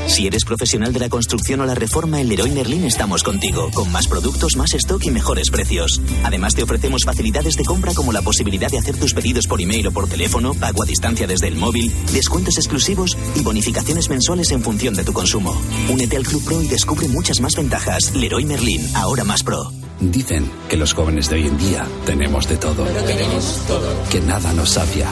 [0.09, 3.93] Si eres profesional de la construcción o la reforma, en Leroy Merlin estamos contigo, con
[3.93, 6.01] más productos, más stock y mejores precios.
[6.25, 9.87] Además, te ofrecemos facilidades de compra como la posibilidad de hacer tus pedidos por email
[9.87, 14.63] o por teléfono, pago a distancia desde el móvil, descuentos exclusivos y bonificaciones mensuales en
[14.63, 15.55] función de tu consumo.
[15.89, 18.13] Únete al Club Pro y descubre muchas más ventajas.
[18.17, 19.71] Leroy Merlin, ahora más pro.
[20.01, 22.85] Dicen que los jóvenes de hoy en día tenemos de todo.
[22.85, 24.03] Pero queremos todo.
[24.11, 25.09] Que nada nos sacia.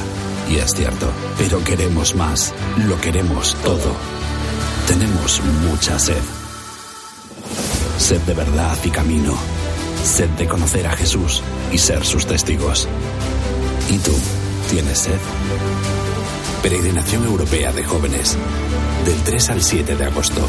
[0.51, 2.55] Y es cierto, pero queremos más.
[2.89, 4.16] Lo queremos todo.
[4.87, 6.23] Tenemos mucha sed.
[7.99, 9.35] Sed de verdad y camino.
[10.05, 12.87] Sed de conocer a Jesús y ser sus testigos.
[13.91, 14.13] ¿Y tú
[14.71, 15.19] tienes sed?
[16.63, 18.37] Peregrinación Europea de Jóvenes.
[19.05, 20.49] Del 3 al 7 de agosto.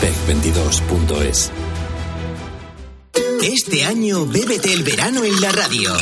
[0.00, 1.52] PEC22.es.
[3.42, 5.92] Este año bébete el verano en la radio.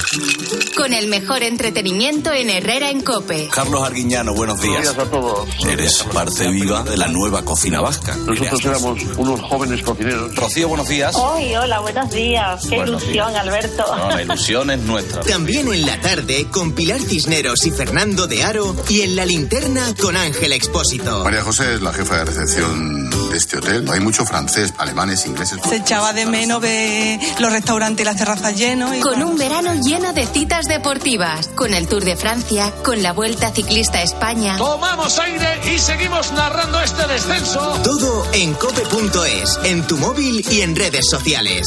[0.77, 3.49] Con el mejor entretenimiento en Herrera en Cope.
[3.53, 4.95] Carlos Arguiñano, buenos días.
[4.95, 5.49] Buenos días a todos.
[5.69, 8.17] Eres parte viva de la nueva cocina vasca.
[8.17, 10.35] Nosotros éramos unos jóvenes cocineros.
[10.35, 11.15] Rocío, buenos días.
[11.17, 12.63] Hoy, hola, buenos días.
[12.69, 13.43] Qué Buenos ilusión, días.
[13.43, 13.85] Alberto.
[13.97, 15.21] No, la ilusión es nuestra.
[15.23, 19.95] También en la tarde con Pilar Cisneros y Fernando de Aro y en la linterna
[20.01, 21.25] con Ángel Expósito.
[21.25, 23.87] María José es la jefa de recepción de este hotel.
[23.91, 25.59] Hay mucho francés, alemanes, ingleses.
[25.69, 28.97] Se echaba de menos ver los restaurantes y las terrazas llenos.
[28.97, 31.49] Y Con un verano lleno de citas deportivas.
[31.49, 34.57] Con el Tour de Francia, con la Vuelta Ciclista a España.
[34.57, 37.61] Tomamos aire y seguimos narrando este descenso.
[37.85, 41.67] Todo en cope.es, en tu móvil y en redes sociales.